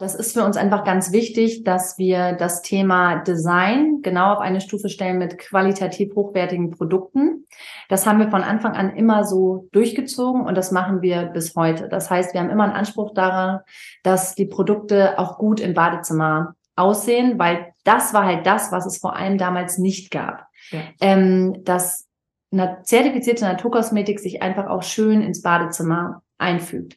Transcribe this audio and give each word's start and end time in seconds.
Das 0.00 0.14
ist 0.14 0.32
für 0.32 0.44
uns 0.44 0.56
einfach 0.56 0.84
ganz 0.84 1.12
wichtig, 1.12 1.62
dass 1.62 1.98
wir 1.98 2.32
das 2.32 2.62
Thema 2.62 3.16
Design 3.16 4.00
genau 4.00 4.32
auf 4.32 4.40
eine 4.40 4.62
Stufe 4.62 4.88
stellen 4.88 5.18
mit 5.18 5.36
qualitativ 5.36 6.14
hochwertigen 6.14 6.70
Produkten. 6.70 7.46
Das 7.90 8.06
haben 8.06 8.18
wir 8.18 8.30
von 8.30 8.42
Anfang 8.42 8.72
an 8.72 8.96
immer 8.96 9.24
so 9.24 9.68
durchgezogen 9.72 10.40
und 10.46 10.54
das 10.54 10.72
machen 10.72 11.02
wir 11.02 11.24
bis 11.26 11.54
heute. 11.54 11.86
Das 11.86 12.08
heißt, 12.08 12.32
wir 12.32 12.40
haben 12.40 12.48
immer 12.48 12.64
einen 12.64 12.72
Anspruch 12.72 13.12
daran, 13.12 13.60
dass 14.02 14.34
die 14.34 14.46
Produkte 14.46 15.18
auch 15.18 15.36
gut 15.36 15.60
im 15.60 15.74
Badezimmer 15.74 16.54
aussehen, 16.76 17.38
weil 17.38 17.74
das 17.84 18.14
war 18.14 18.24
halt 18.24 18.46
das, 18.46 18.72
was 18.72 18.86
es 18.86 18.96
vor 18.96 19.16
allem 19.16 19.36
damals 19.36 19.76
nicht 19.76 20.10
gab. 20.10 20.46
Ja. 20.70 20.80
Ähm, 21.02 21.62
dass 21.64 22.08
eine 22.50 22.78
zertifizierte 22.84 23.44
Naturkosmetik 23.44 24.18
sich 24.18 24.40
einfach 24.40 24.66
auch 24.66 24.82
schön 24.82 25.20
ins 25.20 25.42
Badezimmer 25.42 26.22
einfügt. 26.38 26.96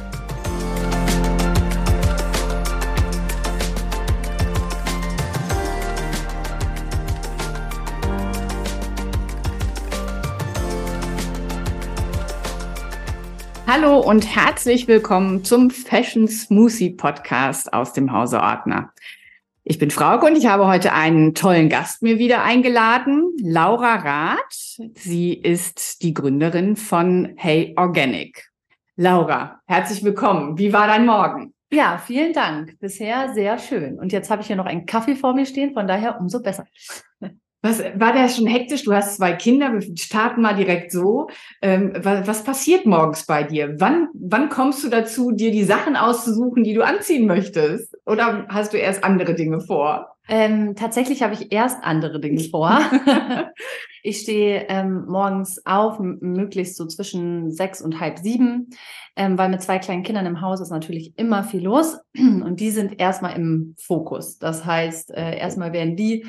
Hallo 13.73 14.01
und 14.01 14.35
herzlich 14.35 14.89
willkommen 14.89 15.45
zum 15.45 15.69
Fashion 15.69 16.27
Smoothie 16.27 16.89
Podcast 16.89 17.71
aus 17.71 17.93
dem 17.93 18.11
Hause 18.11 18.41
Ordner. 18.41 18.91
Ich 19.63 19.79
bin 19.79 19.91
Frauke 19.91 20.25
und 20.25 20.35
ich 20.35 20.47
habe 20.47 20.67
heute 20.67 20.91
einen 20.91 21.35
tollen 21.35 21.69
Gast 21.69 22.01
mir 22.01 22.19
wieder 22.19 22.43
eingeladen, 22.43 23.31
Laura 23.41 23.95
Rath. 23.95 24.77
Sie 24.95 25.33
ist 25.33 26.03
die 26.03 26.13
Gründerin 26.13 26.75
von 26.75 27.31
Hey 27.37 27.73
Organic. 27.77 28.51
Laura, 28.97 29.61
herzlich 29.67 30.03
willkommen. 30.03 30.57
Wie 30.57 30.73
war 30.73 30.87
dein 30.87 31.05
Morgen? 31.05 31.53
Ja, 31.71 31.97
vielen 31.97 32.33
Dank. 32.33 32.77
Bisher 32.81 33.33
sehr 33.33 33.57
schön. 33.57 33.97
Und 33.97 34.11
jetzt 34.11 34.29
habe 34.29 34.41
ich 34.41 34.47
hier 34.47 34.57
noch 34.57 34.65
einen 34.65 34.85
Kaffee 34.85 35.15
vor 35.15 35.33
mir 35.33 35.45
stehen, 35.45 35.73
von 35.73 35.87
daher 35.87 36.19
umso 36.19 36.41
besser. 36.41 36.65
Was 37.63 37.79
war 37.95 38.11
der 38.13 38.27
schon 38.27 38.47
hektisch? 38.47 38.83
Du 38.83 38.93
hast 38.93 39.17
zwei 39.17 39.33
Kinder, 39.33 39.71
wir 39.73 39.97
starten 39.97 40.41
mal 40.41 40.55
direkt 40.55 40.91
so. 40.91 41.27
Ähm, 41.61 41.93
was, 41.95 42.27
was, 42.27 42.43
passiert 42.43 42.87
morgens 42.87 43.25
bei 43.25 43.43
dir? 43.43 43.75
Wann, 43.77 44.07
wann 44.13 44.49
kommst 44.49 44.83
du 44.83 44.89
dazu, 44.89 45.31
dir 45.31 45.51
die 45.51 45.63
Sachen 45.63 45.95
auszusuchen, 45.95 46.63
die 46.63 46.73
du 46.73 46.83
anziehen 46.83 47.27
möchtest? 47.27 47.95
Oder 48.05 48.47
hast 48.49 48.73
du 48.73 48.77
erst 48.77 49.03
andere 49.03 49.35
Dinge 49.35 49.61
vor? 49.61 50.15
Ähm, 50.31 50.75
tatsächlich 50.77 51.23
habe 51.23 51.33
ich 51.33 51.51
erst 51.51 51.83
andere 51.83 52.21
Dinge 52.21 52.39
vor. 52.39 52.79
ich 54.03 54.21
stehe 54.21 54.65
ähm, 54.69 55.05
morgens 55.07 55.65
auf, 55.65 55.99
möglichst 55.99 56.77
so 56.77 56.87
zwischen 56.87 57.51
sechs 57.51 57.81
und 57.81 57.99
halb 57.99 58.17
sieben, 58.17 58.69
ähm, 59.17 59.37
weil 59.37 59.49
mit 59.49 59.61
zwei 59.61 59.77
kleinen 59.77 60.03
Kindern 60.03 60.25
im 60.25 60.39
Haus 60.39 60.61
ist 60.61 60.69
natürlich 60.69 61.17
immer 61.17 61.43
viel 61.43 61.65
los 61.65 61.97
und 62.17 62.61
die 62.61 62.71
sind 62.71 62.97
erstmal 62.97 63.35
im 63.35 63.75
Fokus. 63.77 64.39
Das 64.39 64.65
heißt, 64.65 65.11
äh, 65.11 65.37
erstmal 65.37 65.73
werden 65.73 65.97
die 65.97 66.25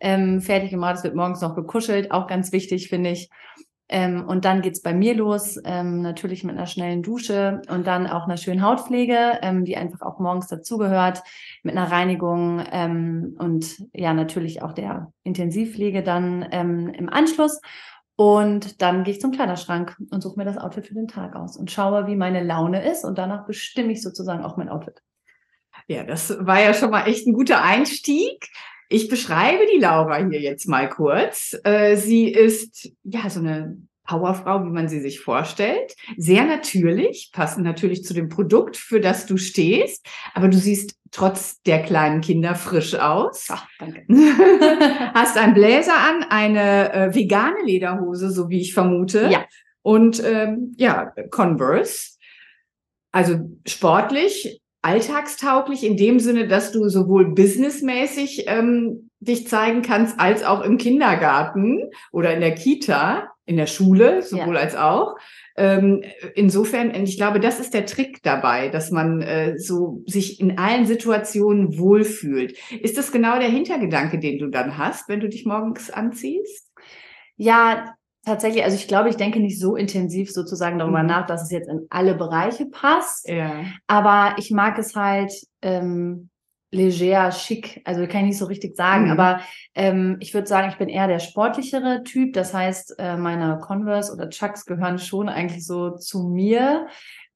ähm, 0.00 0.42
fertig 0.42 0.68
gemacht, 0.68 0.96
es 0.98 1.04
wird 1.04 1.14
morgens 1.14 1.40
noch 1.40 1.56
gekuschelt, 1.56 2.10
auch 2.10 2.26
ganz 2.26 2.52
wichtig, 2.52 2.90
finde 2.90 3.10
ich. 3.10 3.30
Ähm, 3.88 4.24
und 4.26 4.44
dann 4.44 4.62
geht's 4.62 4.82
bei 4.82 4.92
mir 4.92 5.14
los, 5.14 5.60
ähm, 5.64 6.02
natürlich 6.02 6.42
mit 6.42 6.56
einer 6.56 6.66
schnellen 6.66 7.02
Dusche 7.02 7.62
und 7.68 7.86
dann 7.86 8.08
auch 8.08 8.24
einer 8.24 8.36
schönen 8.36 8.62
Hautpflege, 8.62 9.38
ähm, 9.42 9.64
die 9.64 9.76
einfach 9.76 10.00
auch 10.02 10.18
morgens 10.18 10.48
dazugehört, 10.48 11.22
mit 11.62 11.76
einer 11.76 11.90
Reinigung 11.90 12.64
ähm, 12.72 13.36
und 13.38 13.84
ja, 13.92 14.12
natürlich 14.12 14.62
auch 14.62 14.72
der 14.72 15.12
Intensivpflege 15.22 16.02
dann 16.02 16.46
ähm, 16.50 16.88
im 16.88 17.08
Anschluss. 17.08 17.60
Und 18.16 18.80
dann 18.80 19.04
gehe 19.04 19.12
ich 19.12 19.20
zum 19.20 19.30
Kleiderschrank 19.30 19.96
und 20.10 20.22
suche 20.22 20.38
mir 20.38 20.46
das 20.46 20.56
Outfit 20.56 20.86
für 20.86 20.94
den 20.94 21.06
Tag 21.06 21.36
aus 21.36 21.56
und 21.56 21.70
schaue, 21.70 22.06
wie 22.06 22.16
meine 22.16 22.42
Laune 22.42 22.90
ist 22.90 23.04
und 23.04 23.18
danach 23.18 23.46
bestimme 23.46 23.92
ich 23.92 24.02
sozusagen 24.02 24.42
auch 24.42 24.56
mein 24.56 24.70
Outfit. 24.70 25.02
Ja, 25.86 26.02
das 26.02 26.34
war 26.40 26.60
ja 26.60 26.74
schon 26.74 26.90
mal 26.90 27.06
echt 27.06 27.26
ein 27.26 27.34
guter 27.34 27.62
Einstieg. 27.62 28.48
Ich 28.88 29.08
beschreibe 29.08 29.64
die 29.72 29.80
Laura 29.80 30.16
hier 30.18 30.40
jetzt 30.40 30.68
mal 30.68 30.88
kurz. 30.88 31.56
Äh, 31.64 31.96
sie 31.96 32.28
ist 32.28 32.90
ja 33.02 33.28
so 33.28 33.40
eine 33.40 33.76
Powerfrau, 34.06 34.64
wie 34.64 34.70
man 34.70 34.88
sie 34.88 35.00
sich 35.00 35.20
vorstellt. 35.20 35.94
Sehr 36.16 36.44
natürlich, 36.44 37.30
passend 37.32 37.64
natürlich 37.64 38.04
zu 38.04 38.14
dem 38.14 38.28
Produkt, 38.28 38.76
für 38.76 39.00
das 39.00 39.26
du 39.26 39.36
stehst. 39.36 40.06
Aber 40.34 40.48
du 40.48 40.56
siehst 40.56 40.96
trotz 41.10 41.60
der 41.62 41.82
kleinen 41.82 42.20
Kinder 42.20 42.54
frisch 42.54 42.94
aus. 42.94 43.48
Ach, 43.50 43.66
danke. 43.78 44.04
Hast 45.14 45.36
einen 45.36 45.54
Bläser 45.54 45.96
an, 45.96 46.24
eine 46.28 46.92
äh, 46.92 47.14
vegane 47.14 47.62
Lederhose, 47.64 48.30
so 48.30 48.48
wie 48.48 48.60
ich 48.60 48.74
vermute. 48.74 49.28
Ja. 49.30 49.44
Und 49.82 50.22
ähm, 50.24 50.74
ja, 50.76 51.12
Converse. 51.30 52.16
Also 53.12 53.50
sportlich, 53.66 54.60
alltagstauglich 54.86 55.84
in 55.84 55.96
dem 55.96 56.20
Sinne, 56.20 56.46
dass 56.46 56.70
du 56.70 56.88
sowohl 56.88 57.34
businessmäßig 57.34 58.44
ähm, 58.46 59.10
dich 59.18 59.48
zeigen 59.48 59.82
kannst, 59.82 60.20
als 60.20 60.44
auch 60.44 60.62
im 60.62 60.78
Kindergarten 60.78 61.90
oder 62.12 62.32
in 62.32 62.40
der 62.40 62.54
Kita, 62.54 63.32
in 63.46 63.56
der 63.56 63.66
Schule, 63.66 64.22
sowohl 64.22 64.54
ja. 64.54 64.60
als 64.60 64.76
auch. 64.76 65.16
Ähm, 65.56 66.04
insofern, 66.36 66.94
ich 67.02 67.16
glaube, 67.16 67.40
das 67.40 67.58
ist 67.58 67.74
der 67.74 67.86
Trick 67.86 68.22
dabei, 68.22 68.68
dass 68.68 68.92
man 68.92 69.22
äh, 69.22 69.58
so 69.58 70.04
sich 70.06 70.40
in 70.40 70.56
allen 70.56 70.86
Situationen 70.86 71.78
wohlfühlt. 71.78 72.56
Ist 72.80 72.96
das 72.96 73.10
genau 73.10 73.40
der 73.40 73.48
Hintergedanke, 73.48 74.20
den 74.20 74.38
du 74.38 74.46
dann 74.46 74.78
hast, 74.78 75.08
wenn 75.08 75.18
du 75.18 75.28
dich 75.28 75.46
morgens 75.46 75.90
anziehst? 75.90 76.70
Ja, 77.36 77.96
tatsächlich, 78.26 78.64
also 78.64 78.76
ich 78.76 78.88
glaube, 78.88 79.08
ich 79.08 79.16
denke 79.16 79.40
nicht 79.40 79.58
so 79.58 79.76
intensiv 79.76 80.30
sozusagen 80.30 80.78
darüber 80.78 81.02
mhm. 81.02 81.08
nach, 81.08 81.26
dass 81.26 81.44
es 81.44 81.50
jetzt 81.50 81.68
in 81.68 81.86
alle 81.88 82.14
Bereiche 82.14 82.66
passt. 82.66 83.28
Ja. 83.28 83.64
Aber 83.86 84.34
ich 84.36 84.50
mag 84.50 84.78
es 84.78 84.94
halt 84.94 85.32
ähm, 85.62 86.28
leger, 86.72 87.30
schick. 87.30 87.80
Also 87.84 88.06
kann 88.06 88.22
ich 88.22 88.26
nicht 88.26 88.38
so 88.38 88.46
richtig 88.46 88.76
sagen. 88.76 89.04
Mhm. 89.04 89.10
Aber 89.12 89.40
ähm, 89.74 90.16
ich 90.20 90.34
würde 90.34 90.48
sagen, 90.48 90.68
ich 90.68 90.76
bin 90.76 90.88
eher 90.88 91.06
der 91.06 91.20
sportlichere 91.20 92.02
Typ. 92.02 92.34
Das 92.34 92.52
heißt, 92.52 92.96
äh, 92.98 93.16
meine 93.16 93.58
Converse 93.60 94.12
oder 94.12 94.28
Chucks 94.28 94.66
gehören 94.66 94.98
schon 94.98 95.28
eigentlich 95.28 95.64
so 95.64 95.96
zu 95.96 96.24
mir. 96.28 96.88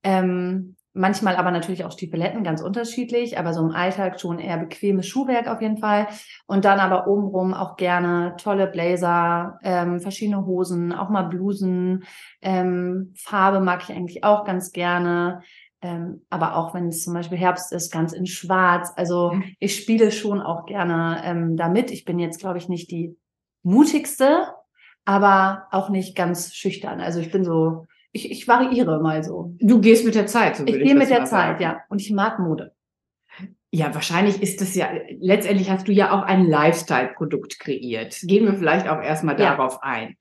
Ähm, 0.03 0.77
Manchmal 0.93 1.37
aber 1.37 1.53
natürlich 1.53 1.85
auch 1.85 1.93
Stiefeletten, 1.93 2.43
ganz 2.43 2.63
unterschiedlich, 2.63 3.39
aber 3.39 3.53
so 3.53 3.61
im 3.61 3.71
Alltag 3.71 4.21
schon 4.21 4.41
eher 4.41 4.59
bequemes 4.59 5.07
Schuhwerk 5.07 5.47
auf 5.47 5.63
jeden 5.63 5.79
Fall. 5.79 6.09
Und 6.47 6.65
dann 6.65 6.81
aber 6.81 7.07
obenrum 7.07 7.55
auch 7.55 7.77
gerne 7.77 8.35
tolle 8.39 8.67
Blazer, 8.67 9.61
ähm, 9.63 10.01
verschiedene 10.01 10.45
Hosen, 10.47 10.93
auch 10.93 11.09
mal 11.09 11.23
Blusen. 11.23 12.03
Ähm, 12.43 13.15
Farbe 13.17 13.61
mag 13.61 13.85
ich 13.85 13.95
eigentlich 13.95 14.25
auch 14.25 14.45
ganz 14.45 14.73
gerne. 14.73 15.43
Ähm, 15.81 16.27
aber 16.29 16.57
auch 16.57 16.75
wenn 16.75 16.89
es 16.89 17.05
zum 17.05 17.15
Beispiel 17.15 17.39
Herbst 17.39 17.73
ist, 17.73 17.93
ganz 17.93 18.13
in 18.13 18.27
Schwarz. 18.27 18.93
Also 18.97 19.33
mhm. 19.33 19.45
ich 19.61 19.77
spiele 19.77 20.11
schon 20.11 20.41
auch 20.41 20.67
gerne 20.67 21.23
ähm, 21.25 21.57
damit. 21.57 21.93
Ich 21.93 22.05
bin 22.05 22.19
jetzt, 22.19 22.41
glaube 22.41 22.59
ich, 22.59 22.69
nicht 22.69 22.91
die 22.91 23.17
mutigste, 23.63 24.49
aber 25.05 25.69
auch 25.71 25.89
nicht 25.89 26.17
ganz 26.17 26.53
schüchtern. 26.53 27.01
Also 27.01 27.21
ich 27.21 27.31
bin 27.31 27.45
so 27.45 27.87
ich, 28.13 28.31
ich 28.31 28.49
variiere 28.49 29.01
mal 29.01 29.23
so. 29.23 29.55
Du 29.61 29.81
gehst 29.81 30.05
mit 30.05 30.15
der 30.15 30.27
Zeit, 30.27 30.57
so 30.57 30.63
würde 30.63 30.73
ich, 30.73 30.79
ich 30.79 30.85
gehe 30.85 30.95
mit 30.95 31.11
der 31.11 31.25
Zeit, 31.25 31.59
sagen. 31.59 31.63
ja. 31.63 31.81
Und 31.89 32.01
ich 32.01 32.11
mag 32.11 32.39
Mode. 32.39 32.73
Ja, 33.73 33.95
wahrscheinlich 33.95 34.43
ist 34.43 34.61
das 34.61 34.75
ja, 34.75 34.91
letztendlich 35.21 35.71
hast 35.71 35.87
du 35.87 35.93
ja 35.93 36.11
auch 36.11 36.23
ein 36.23 36.45
Lifestyle-Produkt 36.45 37.61
kreiert. 37.61 38.19
Gehen 38.25 38.45
wir 38.45 38.55
vielleicht 38.55 38.89
auch 38.89 39.01
erstmal 39.01 39.39
ja. 39.39 39.51
darauf 39.51 39.83
ein. 39.83 40.17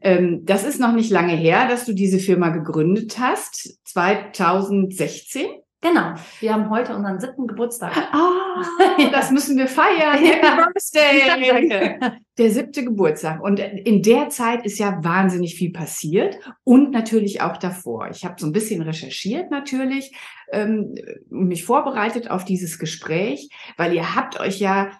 Ähm, 0.00 0.46
das 0.46 0.64
ist 0.64 0.80
noch 0.80 0.92
nicht 0.92 1.10
lange 1.10 1.34
her, 1.34 1.68
dass 1.68 1.84
du 1.84 1.92
diese 1.92 2.18
Firma 2.18 2.48
gegründet 2.48 3.18
hast, 3.18 3.78
2016. 3.84 5.46
Genau. 5.82 6.14
Wir 6.40 6.54
haben 6.54 6.70
heute 6.70 6.96
unseren 6.96 7.20
siebten 7.20 7.46
Geburtstag. 7.46 7.94
Ah, 7.96 8.64
das 9.12 9.30
müssen 9.30 9.58
wir 9.58 9.68
feiern. 9.68 10.18
Happy 10.18 10.40
Birthday! 10.40 11.68
Danke. 11.68 12.18
Der 12.38 12.50
siebte 12.50 12.82
Geburtstag. 12.82 13.42
Und 13.42 13.60
in 13.60 14.02
der 14.02 14.30
Zeit 14.30 14.64
ist 14.64 14.78
ja 14.78 15.04
wahnsinnig 15.04 15.54
viel 15.54 15.72
passiert 15.72 16.38
und 16.64 16.92
natürlich 16.92 17.42
auch 17.42 17.58
davor. 17.58 18.08
Ich 18.10 18.24
habe 18.24 18.36
so 18.38 18.46
ein 18.46 18.52
bisschen 18.52 18.80
recherchiert 18.82 19.50
natürlich, 19.50 20.16
ähm, 20.50 20.94
mich 21.28 21.64
vorbereitet 21.64 22.30
auf 22.30 22.44
dieses 22.44 22.78
Gespräch, 22.78 23.50
weil 23.76 23.92
ihr 23.92 24.14
habt 24.14 24.40
euch 24.40 24.58
ja 24.58 24.90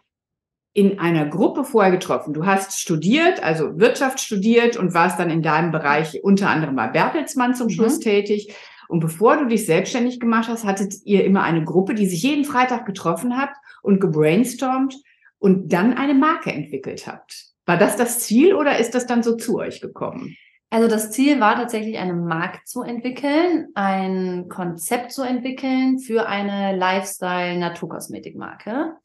in 0.75 0.99
einer 0.99 1.25
Gruppe 1.25 1.65
vorher 1.65 1.91
getroffen. 1.91 2.35
Du 2.35 2.45
hast 2.45 2.79
studiert, 2.79 3.43
also 3.43 3.79
Wirtschaft 3.79 4.21
studiert 4.21 4.77
und 4.77 4.93
warst 4.93 5.19
dann 5.19 5.31
in 5.31 5.41
deinem 5.41 5.73
Bereich 5.73 6.23
unter 6.23 6.51
anderem 6.51 6.77
bei 6.77 6.89
Bertelsmann 6.89 7.55
zum 7.55 7.71
Schluss 7.71 7.97
mhm. 7.97 8.03
tätig 8.03 8.55
Und 8.89 9.01
bevor 9.01 9.37
du 9.37 9.47
dich 9.47 9.67
selbstständig 9.67 10.21
gemacht 10.21 10.49
hast, 10.49 10.65
hattet 10.65 10.95
ihr 11.05 11.25
immer 11.25 11.43
eine 11.43 11.65
Gruppe, 11.65 11.95
die 11.95 12.07
sich 12.07 12.23
jeden 12.23 12.45
Freitag 12.45 12.87
getroffen 12.87 13.37
hat 13.37 13.51
und 13.83 14.01
gebrainstormt 14.01 14.97
und 15.39 15.73
dann 15.73 15.95
eine 15.95 16.15
Marke 16.15 16.53
entwickelt 16.53 17.07
habt. 17.07 17.47
War 17.67 17.77
das 17.77 17.97
das 17.97 18.21
Ziel 18.21 18.55
oder 18.55 18.79
ist 18.79 18.95
das 18.95 19.07
dann 19.07 19.23
so 19.23 19.37
zu 19.37 19.59
euch 19.59 19.81
gekommen? 19.81 20.37
Also 20.69 20.89
das 20.89 21.13
Ziel 21.13 21.39
war 21.39 21.55
tatsächlich, 21.55 21.97
eine 21.99 22.15
Marke 22.15 22.59
zu 22.65 22.83
entwickeln, 22.83 23.69
ein 23.75 24.49
Konzept 24.49 25.13
zu 25.13 25.23
entwickeln 25.23 26.01
für 26.01 26.27
eine 26.27 26.77
Lifestyle-Naturkosmetikmarke. 26.77 28.97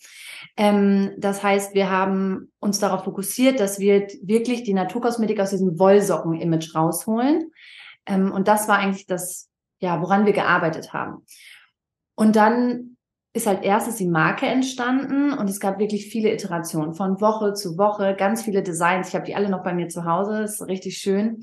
Ähm, 0.58 1.12
das 1.18 1.44
heißt, 1.44 1.76
wir 1.76 1.92
haben 1.92 2.52
uns 2.60 2.80
darauf 2.80 3.04
fokussiert, 3.04 3.60
dass 3.60 3.78
wir 3.80 4.08
wirklich 4.24 4.64
die 4.64 4.74
Naturkosmetik 4.74 5.40
aus 5.40 5.52
diesem 5.52 5.78
Wollsocken-Image 5.78 6.74
rausholen. 6.74 7.52
Ähm, 8.08 8.32
und 8.32 8.48
das 8.48 8.68
war 8.68 8.80
eigentlich 8.80 9.06
das, 9.06 9.51
ja, 9.82 10.02
woran 10.02 10.26
wir 10.26 10.34
gearbeitet 10.34 10.94
haben. 10.94 11.26
Und 12.16 12.36
dann 12.36 12.98
ist 13.34 13.48
halt 13.48 13.64
erstes 13.64 13.96
die 13.96 14.08
Marke 14.08 14.46
entstanden 14.46 15.34
und 15.34 15.50
es 15.50 15.60
gab 15.60 15.80
wirklich 15.80 16.08
viele 16.08 16.32
Iterationen 16.34 16.94
von 16.94 17.22
Woche 17.22 17.54
zu 17.54 17.78
Woche, 17.78 18.16
ganz 18.18 18.44
viele 18.44 18.62
Designs. 18.62 19.10
Ich 19.10 19.16
habe 19.16 19.26
die 19.26 19.36
alle 19.36 19.50
noch 19.50 19.64
bei 19.64 19.74
mir 19.74 19.88
zu 19.88 20.06
Hause, 20.06 20.44
ist 20.44 20.62
richtig 20.68 20.98
schön. 20.98 21.42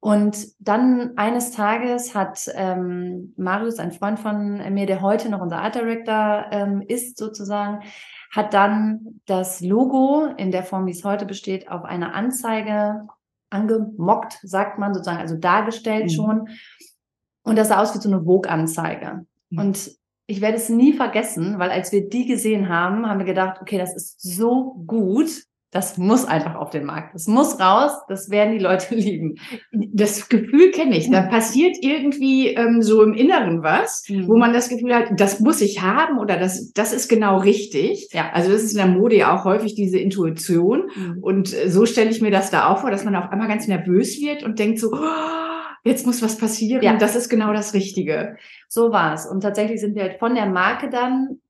Und 0.00 0.36
dann 0.60 1.12
eines 1.16 1.50
Tages 1.50 2.14
hat 2.14 2.48
ähm, 2.54 3.34
Marius, 3.36 3.78
ein 3.78 3.92
Freund 3.92 4.18
von 4.18 4.58
mir, 4.72 4.86
der 4.86 5.02
heute 5.02 5.28
noch 5.28 5.40
unser 5.40 5.58
Art 5.58 5.74
Director 5.74 6.46
ähm, 6.52 6.82
ist 6.86 7.18
sozusagen, 7.18 7.82
hat 8.30 8.54
dann 8.54 9.20
das 9.26 9.60
Logo 9.60 10.26
in 10.36 10.52
der 10.52 10.62
Form, 10.62 10.86
wie 10.86 10.92
es 10.92 11.04
heute 11.04 11.26
besteht, 11.26 11.70
auf 11.70 11.84
eine 11.84 12.14
Anzeige 12.14 13.06
angemockt, 13.50 14.38
sagt 14.42 14.78
man 14.78 14.94
sozusagen, 14.94 15.20
also 15.20 15.36
dargestellt 15.36 16.04
mhm. 16.04 16.10
schon. 16.10 16.48
Und 17.46 17.56
das 17.56 17.68
sah 17.68 17.80
aus 17.80 17.94
wie 17.94 18.00
so 18.00 18.08
eine 18.08 18.24
Vogue-Anzeige. 18.24 19.24
Mhm. 19.50 19.58
Und 19.58 19.90
ich 20.26 20.40
werde 20.40 20.56
es 20.56 20.68
nie 20.68 20.92
vergessen, 20.92 21.58
weil 21.58 21.70
als 21.70 21.92
wir 21.92 22.08
die 22.08 22.26
gesehen 22.26 22.68
haben, 22.68 23.06
haben 23.06 23.20
wir 23.20 23.26
gedacht, 23.26 23.60
okay, 23.62 23.78
das 23.78 23.94
ist 23.94 24.20
so 24.20 24.74
gut, 24.86 25.30
das 25.70 25.96
muss 25.96 26.24
einfach 26.24 26.56
auf 26.56 26.70
den 26.70 26.84
Markt. 26.84 27.14
Das 27.14 27.28
muss 27.28 27.60
raus, 27.60 27.92
das 28.08 28.30
werden 28.30 28.54
die 28.54 28.64
Leute 28.64 28.94
lieben. 28.96 29.36
Das 29.70 30.28
Gefühl 30.28 30.72
kenne 30.72 30.96
ich. 30.96 31.08
Da 31.08 31.22
passiert 31.22 31.76
irgendwie 31.80 32.48
ähm, 32.48 32.82
so 32.82 33.02
im 33.02 33.14
Inneren 33.14 33.62
was, 33.62 34.04
mhm. 34.08 34.26
wo 34.26 34.36
man 34.36 34.52
das 34.52 34.68
Gefühl 34.68 34.92
hat, 34.92 35.10
das 35.16 35.38
muss 35.38 35.60
ich 35.60 35.82
haben 35.82 36.18
oder 36.18 36.38
das, 36.38 36.72
das 36.72 36.92
ist 36.92 37.08
genau 37.08 37.38
richtig. 37.38 38.08
Ja. 38.12 38.30
Also 38.32 38.50
das 38.50 38.64
ist 38.64 38.72
in 38.72 38.78
der 38.78 38.86
Mode 38.86 39.16
ja 39.16 39.36
auch 39.36 39.44
häufig 39.44 39.76
diese 39.76 39.98
Intuition. 39.98 40.90
Mhm. 40.96 41.18
Und 41.22 41.54
äh, 41.54 41.70
so 41.70 41.86
stelle 41.86 42.10
ich 42.10 42.20
mir 42.20 42.32
das 42.32 42.50
da 42.50 42.68
auch 42.68 42.78
vor, 42.78 42.90
dass 42.90 43.04
man 43.04 43.14
auf 43.14 43.30
einmal 43.30 43.46
ganz 43.46 43.68
nervös 43.68 44.20
wird 44.20 44.42
und 44.42 44.58
denkt 44.58 44.80
so, 44.80 44.90
oh, 44.92 45.55
jetzt 45.86 46.06
muss 46.06 46.22
was 46.22 46.36
passieren. 46.36 46.82
Ja. 46.82 46.96
Das 46.96 47.16
ist 47.16 47.28
genau 47.28 47.52
das 47.52 47.74
Richtige. 47.74 48.36
So 48.68 48.92
war 48.92 49.14
es. 49.14 49.26
Und 49.26 49.40
tatsächlich 49.40 49.80
sind 49.80 49.94
wir 49.94 50.02
halt 50.02 50.18
von 50.18 50.34
der 50.34 50.46
Marke 50.46 50.90
dann 50.90 51.40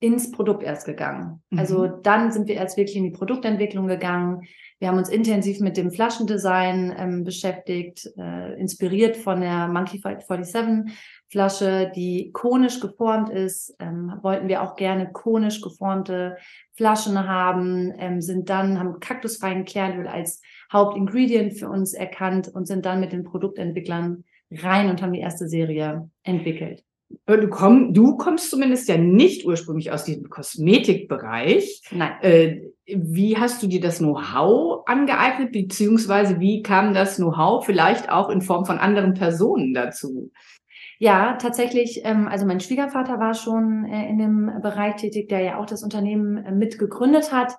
ins 0.00 0.30
Produkt 0.30 0.62
erst 0.62 0.86
gegangen. 0.86 1.42
Mhm. 1.50 1.58
Also 1.58 1.86
dann 1.86 2.30
sind 2.30 2.46
wir 2.46 2.54
erst 2.54 2.76
wirklich 2.76 2.96
in 2.96 3.04
die 3.04 3.10
Produktentwicklung 3.10 3.88
gegangen. 3.88 4.42
Wir 4.78 4.88
haben 4.88 4.98
uns 4.98 5.08
intensiv 5.08 5.58
mit 5.58 5.76
dem 5.76 5.90
Flaschendesign 5.90 6.94
ähm, 6.96 7.24
beschäftigt, 7.24 8.08
äh, 8.16 8.58
inspiriert 8.60 9.16
von 9.16 9.40
der 9.40 9.66
Monkey 9.66 9.98
47 9.98 10.94
Flasche, 11.30 11.90
die 11.96 12.30
konisch 12.32 12.78
geformt 12.78 13.28
ist. 13.28 13.74
Ähm, 13.80 14.12
wollten 14.22 14.46
wir 14.46 14.62
auch 14.62 14.76
gerne 14.76 15.10
konisch 15.12 15.60
geformte 15.60 16.36
Flaschen 16.76 17.26
haben, 17.26 17.92
ähm, 17.98 18.20
sind 18.20 18.48
dann, 18.50 18.78
haben 18.78 19.00
kaktusfreien 19.00 19.64
Kernöl 19.64 20.06
als 20.06 20.40
Hauptingredient 20.72 21.58
für 21.58 21.68
uns 21.68 21.92
erkannt 21.92 22.46
und 22.46 22.66
sind 22.66 22.86
dann 22.86 23.00
mit 23.00 23.12
den 23.12 23.24
Produktentwicklern 23.24 24.24
rein 24.52 24.88
und 24.88 25.02
haben 25.02 25.12
die 25.12 25.20
erste 25.20 25.48
Serie 25.48 26.08
entwickelt. 26.22 26.84
Du, 27.26 27.48
komm, 27.48 27.94
du 27.94 28.16
kommst 28.16 28.50
zumindest 28.50 28.88
ja 28.88 28.98
nicht 28.98 29.46
ursprünglich 29.46 29.92
aus 29.92 30.04
diesem 30.04 30.28
Kosmetikbereich. 30.28 31.82
Nein. 31.90 32.12
Äh, 32.22 32.60
wie 32.86 33.36
hast 33.36 33.62
du 33.62 33.66
dir 33.66 33.80
das 33.80 33.98
Know-how 33.98 34.82
angeeignet, 34.86 35.52
beziehungsweise 35.52 36.40
wie 36.40 36.62
kam 36.62 36.94
das 36.94 37.16
Know-how 37.16 37.64
vielleicht 37.64 38.10
auch 38.10 38.30
in 38.30 38.40
Form 38.40 38.64
von 38.64 38.78
anderen 38.78 39.14
Personen 39.14 39.74
dazu? 39.74 40.30
Ja, 40.98 41.34
tatsächlich. 41.34 42.00
Ähm, 42.04 42.28
also 42.28 42.44
mein 42.44 42.60
Schwiegervater 42.60 43.20
war 43.20 43.34
schon 43.34 43.84
äh, 43.84 44.08
in 44.08 44.18
dem 44.18 44.50
Bereich 44.62 44.96
tätig, 44.96 45.28
der 45.28 45.40
ja 45.40 45.58
auch 45.58 45.66
das 45.66 45.82
Unternehmen 45.82 46.38
äh, 46.38 46.52
mitgegründet 46.52 47.32
hat. 47.32 47.54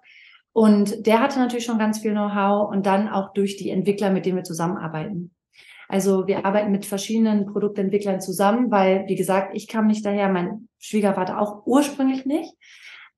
Und 0.51 1.05
der 1.05 1.21
hatte 1.21 1.39
natürlich 1.39 1.65
schon 1.65 1.77
ganz 1.77 1.99
viel 1.99 2.11
Know-how 2.11 2.69
und 2.69 2.85
dann 2.85 3.07
auch 3.07 3.33
durch 3.33 3.55
die 3.55 3.69
Entwickler, 3.69 4.09
mit 4.11 4.25
denen 4.25 4.37
wir 4.37 4.43
zusammenarbeiten. 4.43 5.31
Also 5.89 6.27
wir 6.27 6.45
arbeiten 6.45 6.71
mit 6.71 6.85
verschiedenen 6.85 7.47
Produktentwicklern 7.47 8.21
zusammen, 8.21 8.69
weil, 8.69 9.07
wie 9.07 9.15
gesagt, 9.15 9.55
ich 9.55 9.67
kam 9.67 9.87
nicht 9.87 10.05
daher, 10.05 10.29
mein 10.29 10.69
Schwiegervater 10.77 11.41
auch 11.41 11.65
ursprünglich 11.65 12.27
nicht. 12.27 12.53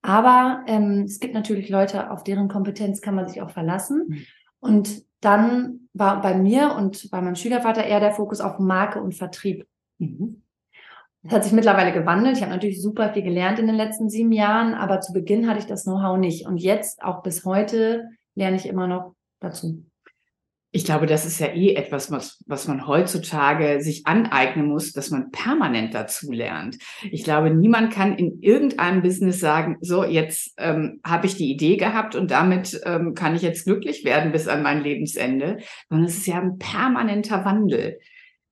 Aber 0.01 0.63
ähm, 0.67 1.03
es 1.05 1.19
gibt 1.19 1.33
natürlich 1.33 1.67
Leute, 1.67 2.11
auf 2.11 2.23
deren 2.23 2.47
Kompetenz 2.47 3.01
kann 3.01 3.13
man 3.13 3.27
sich 3.27 3.41
auch 3.41 3.51
verlassen. 3.51 4.05
Mhm. 4.07 4.25
Und 4.61 5.03
dann 5.19 5.89
war 5.93 6.21
bei 6.21 6.33
mir 6.33 6.75
und 6.75 7.11
bei 7.11 7.21
meinem 7.21 7.35
Schwiegervater 7.35 7.83
eher 7.83 7.99
der 7.99 8.13
Fokus 8.13 8.39
auf 8.39 8.57
Marke 8.57 9.01
und 9.01 9.15
Vertrieb. 9.15 9.67
Mhm. 9.99 10.41
Das 11.23 11.33
hat 11.33 11.43
sich 11.43 11.53
mittlerweile 11.53 11.91
gewandelt. 11.91 12.37
Ich 12.37 12.41
habe 12.41 12.53
natürlich 12.53 12.81
super 12.81 13.13
viel 13.13 13.21
gelernt 13.21 13.59
in 13.59 13.67
den 13.67 13.75
letzten 13.75 14.09
sieben 14.09 14.31
Jahren, 14.31 14.73
aber 14.73 15.01
zu 15.01 15.11
Beginn 15.11 15.47
hatte 15.47 15.59
ich 15.59 15.67
das 15.67 15.83
Know-how 15.83 16.17
nicht. 16.17 16.47
Und 16.47 16.57
jetzt, 16.57 17.03
auch 17.03 17.21
bis 17.21 17.43
heute, 17.43 18.05
lerne 18.33 18.55
ich 18.55 18.65
immer 18.65 18.87
noch 18.87 19.13
dazu. 19.41 19.83
Ich 20.73 20.85
glaube, 20.85 21.05
das 21.05 21.25
ist 21.25 21.39
ja 21.39 21.47
eh 21.47 21.75
etwas, 21.75 22.11
was, 22.11 22.41
was 22.47 22.67
man 22.67 22.87
heutzutage 22.87 23.81
sich 23.81 24.07
aneignen 24.07 24.67
muss, 24.67 24.93
dass 24.93 25.09
man 25.09 25.29
permanent 25.29 25.93
dazu 25.93 26.31
lernt. 26.31 26.77
Ich 27.11 27.25
glaube, 27.25 27.51
niemand 27.53 27.91
kann 27.91 28.15
in 28.15 28.41
irgendeinem 28.41 29.01
Business 29.01 29.41
sagen, 29.41 29.77
so, 29.81 30.05
jetzt 30.05 30.53
ähm, 30.57 31.01
habe 31.05 31.25
ich 31.25 31.35
die 31.35 31.51
Idee 31.51 31.75
gehabt 31.75 32.15
und 32.15 32.31
damit 32.31 32.79
ähm, 32.85 33.15
kann 33.15 33.35
ich 33.35 33.41
jetzt 33.41 33.65
glücklich 33.65 34.05
werden 34.05 34.31
bis 34.31 34.47
an 34.47 34.63
mein 34.63 34.81
Lebensende, 34.81 35.57
sondern 35.89 36.07
es 36.07 36.17
ist 36.17 36.27
ja 36.27 36.39
ein 36.39 36.57
permanenter 36.57 37.43
Wandel. 37.43 37.99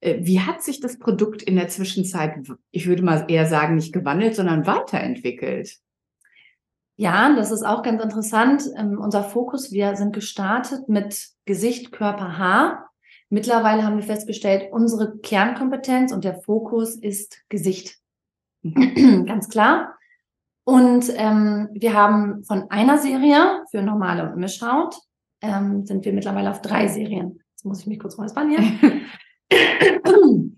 Äh, 0.01 0.17
wie 0.19 0.41
hat 0.41 0.61
sich 0.61 0.81
das 0.81 0.99
Produkt 0.99 1.41
in 1.41 1.55
der 1.55 1.69
Zwischenzeit, 1.69 2.35
ich 2.71 2.87
würde 2.87 3.03
mal 3.03 3.25
eher 3.29 3.45
sagen, 3.45 3.75
nicht 3.75 3.93
gewandelt, 3.93 4.35
sondern 4.35 4.67
weiterentwickelt? 4.67 5.77
Ja, 7.01 7.33
das 7.33 7.51
ist 7.51 7.63
auch 7.63 7.81
ganz 7.81 8.03
interessant. 8.03 8.63
Ähm, 8.77 8.99
unser 8.99 9.23
Fokus, 9.23 9.71
wir 9.71 9.95
sind 9.95 10.13
gestartet 10.13 10.89
mit 10.89 11.29
Gesicht, 11.49 11.91
Körper, 11.91 12.37
Haar. 12.37 12.91
Mittlerweile 13.29 13.83
haben 13.83 13.97
wir 13.97 14.03
festgestellt, 14.03 14.71
unsere 14.71 15.17
Kernkompetenz 15.17 16.11
und 16.11 16.23
der 16.23 16.35
Fokus 16.35 16.95
ist 16.95 17.41
Gesicht. 17.49 17.97
Ganz 18.63 19.49
klar. 19.49 19.95
Und 20.63 21.11
ähm, 21.15 21.69
wir 21.73 21.95
haben 21.95 22.43
von 22.43 22.69
einer 22.69 22.99
Serie 22.99 23.63
für 23.71 23.81
normale 23.81 24.29
und 24.29 24.37
Mischhaut, 24.37 24.95
ähm, 25.41 25.87
sind 25.87 26.05
wir 26.05 26.13
mittlerweile 26.13 26.51
auf 26.51 26.61
drei 26.61 26.87
Serien. 26.87 27.39
Jetzt 27.53 27.65
muss 27.65 27.79
ich 27.79 27.87
mich 27.87 27.99
kurz 27.99 28.19
räuspern 28.19 28.51
hier. 28.51 29.01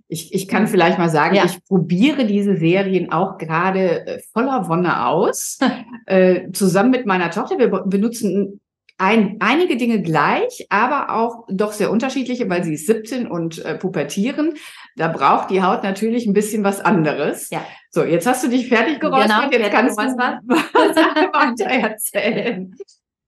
Ich, 0.09 0.33
ich 0.33 0.49
kann 0.49 0.67
vielleicht 0.67 0.97
mal 0.97 1.09
sagen, 1.09 1.35
ja. 1.35 1.45
ich 1.45 1.63
probiere 1.63 2.25
diese 2.25 2.57
Serien 2.57 3.13
auch 3.13 3.37
gerade 3.37 4.05
äh, 4.05 4.19
voller 4.33 4.67
Wonne 4.67 5.05
aus. 5.07 5.57
äh, 6.05 6.51
zusammen 6.51 6.91
mit 6.91 7.05
meiner 7.05 7.31
Tochter. 7.31 7.57
Wir 7.57 7.69
benutzen 7.69 8.60
ein, 9.01 9.37
einige 9.39 9.77
Dinge 9.77 10.01
gleich, 10.03 10.67
aber 10.69 11.15
auch 11.15 11.45
doch 11.49 11.71
sehr 11.71 11.89
unterschiedliche, 11.89 12.47
weil 12.49 12.63
sie 12.63 12.75
ist 12.75 12.85
17 12.85 13.25
und 13.25 13.65
äh, 13.65 13.75
pubertieren. 13.75 14.53
Da 14.95 15.07
braucht 15.07 15.49
die 15.49 15.63
Haut 15.63 15.83
natürlich 15.83 16.27
ein 16.27 16.33
bisschen 16.33 16.63
was 16.63 16.79
anderes. 16.79 17.49
Ja. 17.49 17.65
So, 17.89 18.03
jetzt 18.03 18.27
hast 18.27 18.43
du 18.43 18.47
dich 18.47 18.69
fertig 18.69 18.99
geräuspert, 18.99 19.51
genau, 19.51 19.63
jetzt 19.65 19.73
kannst 19.73 19.99
du 19.99 20.03
was, 20.03 20.15
was 20.15 20.95
weiter 21.33 21.65
erzählen. 21.65 22.75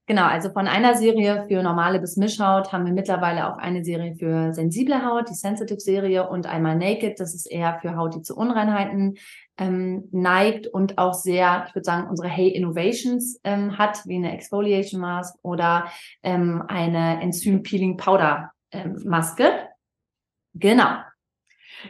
Genau, 0.05 0.25
also 0.25 0.49
von 0.49 0.67
einer 0.67 0.95
Serie 0.95 1.45
für 1.47 1.63
normale 1.63 1.97
bis 1.99 2.17
Mischhaut 2.17 2.73
haben 2.73 2.85
wir 2.85 2.91
mittlerweile 2.91 3.49
auch 3.49 3.57
eine 3.57 3.85
Serie 3.85 4.15
für 4.15 4.51
sensible 4.51 5.05
Haut, 5.05 5.29
die 5.29 5.33
Sensitive 5.33 5.79
Serie 5.79 6.27
und 6.27 6.45
einmal 6.45 6.75
Naked, 6.75 7.21
das 7.21 7.33
ist 7.33 7.45
eher 7.49 7.79
für 7.81 7.95
Haut, 7.95 8.13
die 8.13 8.21
zu 8.21 8.35
Unreinheiten 8.35 9.15
ähm, 9.57 10.09
neigt 10.11 10.67
und 10.67 10.97
auch 10.97 11.13
sehr, 11.13 11.65
ich 11.69 11.75
würde 11.75 11.85
sagen, 11.85 12.09
unsere 12.09 12.27
Hey 12.27 12.49
Innovations 12.49 13.39
ähm, 13.45 13.77
hat, 13.77 14.05
wie 14.05 14.17
eine 14.17 14.33
Exfoliation 14.33 14.99
Mask 14.99 15.35
oder 15.41 15.85
ähm, 16.21 16.61
eine 16.67 17.21
Enzym 17.21 17.63
Peeling 17.63 17.95
Powder 17.95 18.51
ähm, 18.73 19.01
Maske. 19.05 19.69
Genau. 20.53 20.97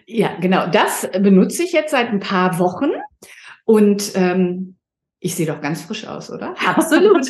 Ja, 0.06 0.36
genau. 0.40 0.68
Das 0.68 1.10
benutze 1.12 1.64
ich 1.64 1.72
jetzt 1.72 1.92
seit 1.92 2.10
ein 2.10 2.20
paar 2.20 2.60
Wochen 2.60 2.92
und 3.66 4.12
ähm, 4.16 4.78
ich 5.24 5.36
sehe 5.36 5.46
doch 5.46 5.62
ganz 5.62 5.82
frisch 5.82 6.06
aus, 6.06 6.30
oder? 6.30 6.54
Absolut. 6.66 7.26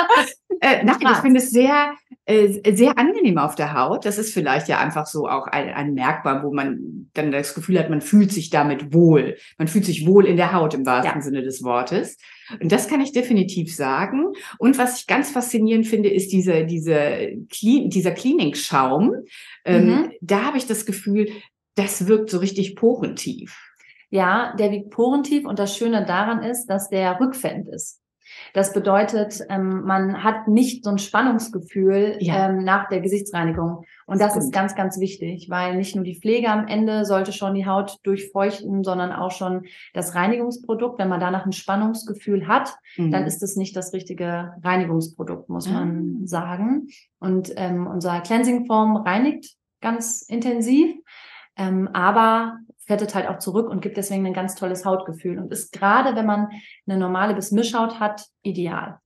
äh, 0.60 0.82
nein, 0.82 0.96
ich 1.00 1.18
finde 1.18 1.38
es 1.38 1.50
sehr, 1.50 1.92
äh, 2.24 2.74
sehr 2.74 2.98
angenehm 2.98 3.38
auf 3.38 3.54
der 3.54 3.74
Haut. 3.74 4.04
Das 4.04 4.18
ist 4.18 4.34
vielleicht 4.34 4.66
ja 4.66 4.80
einfach 4.80 5.06
so 5.06 5.28
auch 5.28 5.46
ein, 5.46 5.72
ein 5.72 5.94
Merkmal, 5.94 6.42
wo 6.42 6.52
man 6.52 7.08
dann 7.14 7.30
das 7.30 7.54
Gefühl 7.54 7.78
hat, 7.78 7.90
man 7.90 8.00
fühlt 8.00 8.32
sich 8.32 8.50
damit 8.50 8.92
wohl. 8.92 9.36
Man 9.56 9.68
fühlt 9.68 9.84
sich 9.84 10.04
wohl 10.04 10.26
in 10.26 10.36
der 10.36 10.52
Haut 10.52 10.74
im 10.74 10.84
wahrsten 10.84 11.20
ja. 11.20 11.22
Sinne 11.22 11.42
des 11.42 11.62
Wortes. 11.62 12.18
Und 12.60 12.72
das 12.72 12.88
kann 12.88 13.00
ich 13.00 13.12
definitiv 13.12 13.72
sagen. 13.72 14.32
Und 14.58 14.76
was 14.76 14.98
ich 14.98 15.06
ganz 15.06 15.30
faszinierend 15.30 15.86
finde, 15.86 16.08
ist 16.08 16.32
diese, 16.32 16.64
diese 16.64 17.28
Clean, 17.50 17.88
dieser 17.88 18.10
Cleaning-Schaum. 18.10 19.14
Ähm, 19.64 19.86
mhm. 19.86 20.10
Da 20.20 20.42
habe 20.42 20.58
ich 20.58 20.66
das 20.66 20.86
Gefühl, 20.86 21.28
das 21.76 22.08
wirkt 22.08 22.30
so 22.30 22.38
richtig 22.38 22.74
porentief. 22.74 23.67
Ja, 24.10 24.54
der 24.58 24.70
wiegt 24.70 24.90
porentief 24.90 25.46
und 25.46 25.58
das 25.58 25.76
Schöne 25.76 26.04
daran 26.04 26.42
ist, 26.42 26.66
dass 26.66 26.88
der 26.88 27.20
rückfällend 27.20 27.68
ist. 27.68 28.00
Das 28.54 28.72
bedeutet, 28.72 29.40
ähm, 29.48 29.82
man 29.84 30.22
hat 30.22 30.48
nicht 30.48 30.84
so 30.84 30.90
ein 30.90 30.98
Spannungsgefühl 30.98 32.16
ja. 32.20 32.48
ähm, 32.48 32.64
nach 32.64 32.88
der 32.88 33.00
Gesichtsreinigung. 33.00 33.84
Und 34.06 34.20
das, 34.20 34.34
das 34.34 34.44
ist 34.44 34.52
ganz, 34.52 34.74
ganz 34.74 34.98
wichtig, 35.00 35.48
weil 35.50 35.76
nicht 35.76 35.94
nur 35.94 36.04
die 36.04 36.18
Pflege 36.18 36.48
am 36.48 36.66
Ende 36.66 37.04
sollte 37.04 37.32
schon 37.32 37.54
die 37.54 37.66
Haut 37.66 37.98
durchfeuchten, 38.04 38.84
sondern 38.84 39.12
auch 39.12 39.30
schon 39.30 39.66
das 39.92 40.14
Reinigungsprodukt. 40.14 40.98
Wenn 40.98 41.08
man 41.08 41.20
danach 41.20 41.44
ein 41.44 41.52
Spannungsgefühl 41.52 42.48
hat, 42.48 42.74
mhm. 42.96 43.10
dann 43.10 43.24
ist 43.24 43.42
es 43.42 43.56
nicht 43.56 43.76
das 43.76 43.92
richtige 43.92 44.52
Reinigungsprodukt, 44.62 45.48
muss 45.48 45.68
man 45.68 46.20
mhm. 46.20 46.26
sagen. 46.26 46.88
Und 47.18 47.52
ähm, 47.56 47.86
unser 47.86 48.20
Cleansing 48.20 48.66
Form 48.66 48.96
reinigt 48.96 49.56
ganz 49.80 50.22
intensiv. 50.22 50.96
Ähm, 51.56 51.88
aber 51.92 52.58
fettet 52.88 53.14
halt 53.14 53.28
auch 53.28 53.38
zurück 53.38 53.68
und 53.68 53.82
gibt 53.82 53.98
deswegen 53.98 54.26
ein 54.26 54.32
ganz 54.32 54.54
tolles 54.54 54.84
Hautgefühl 54.86 55.38
und 55.38 55.52
ist 55.52 55.72
gerade, 55.72 56.16
wenn 56.16 56.26
man 56.26 56.48
eine 56.86 56.98
normale 56.98 57.34
bis 57.34 57.52
Mischhaut 57.52 58.00
hat, 58.00 58.24
ideal. 58.42 58.98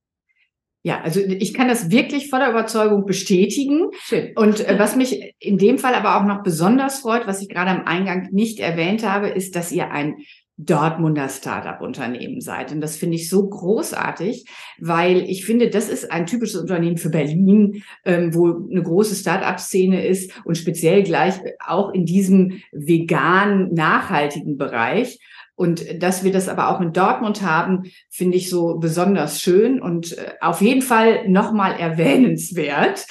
Ja, 0.84 1.00
also 1.00 1.20
ich 1.20 1.52
kann 1.52 1.68
das 1.68 1.90
wirklich 1.90 2.30
voller 2.30 2.50
Überzeugung 2.50 3.06
bestätigen. 3.06 3.90
Schön. 3.98 4.32
Und 4.36 4.66
äh, 4.66 4.76
was 4.78 4.96
mich 4.96 5.34
in 5.40 5.58
dem 5.58 5.78
Fall 5.78 5.94
aber 5.94 6.16
auch 6.16 6.24
noch 6.24 6.44
besonders 6.44 7.00
freut, 7.00 7.26
was 7.26 7.42
ich 7.42 7.48
gerade 7.48 7.70
am 7.70 7.84
Eingang 7.84 8.28
nicht 8.30 8.60
erwähnt 8.60 9.06
habe, 9.06 9.28
ist, 9.28 9.56
dass 9.56 9.72
ihr 9.72 9.90
ein 9.90 10.16
Dortmunder 10.58 11.28
Startup-Unternehmen 11.28 12.40
seid. 12.40 12.72
Und 12.72 12.80
das 12.80 12.96
finde 12.96 13.16
ich 13.16 13.28
so 13.28 13.48
großartig, 13.48 14.46
weil 14.78 15.22
ich 15.22 15.44
finde, 15.44 15.70
das 15.70 15.88
ist 15.88 16.10
ein 16.10 16.26
typisches 16.26 16.60
Unternehmen 16.60 16.98
für 16.98 17.10
Berlin, 17.10 17.82
ähm, 18.04 18.34
wo 18.34 18.68
eine 18.70 18.82
große 18.82 19.14
Startup-Szene 19.14 20.06
ist 20.06 20.32
und 20.44 20.56
speziell 20.56 21.02
gleich 21.02 21.34
auch 21.66 21.92
in 21.92 22.04
diesem 22.04 22.60
vegan 22.72 23.72
nachhaltigen 23.72 24.56
Bereich. 24.56 25.18
Und 25.54 26.02
dass 26.02 26.24
wir 26.24 26.32
das 26.32 26.48
aber 26.48 26.70
auch 26.70 26.80
in 26.80 26.92
Dortmund 26.92 27.42
haben, 27.42 27.84
finde 28.08 28.36
ich 28.36 28.48
so 28.48 28.78
besonders 28.78 29.40
schön 29.40 29.80
und 29.80 30.16
äh, 30.16 30.32
auf 30.40 30.60
jeden 30.60 30.82
Fall 30.82 31.28
nochmal 31.28 31.78
erwähnenswert. 31.78 33.06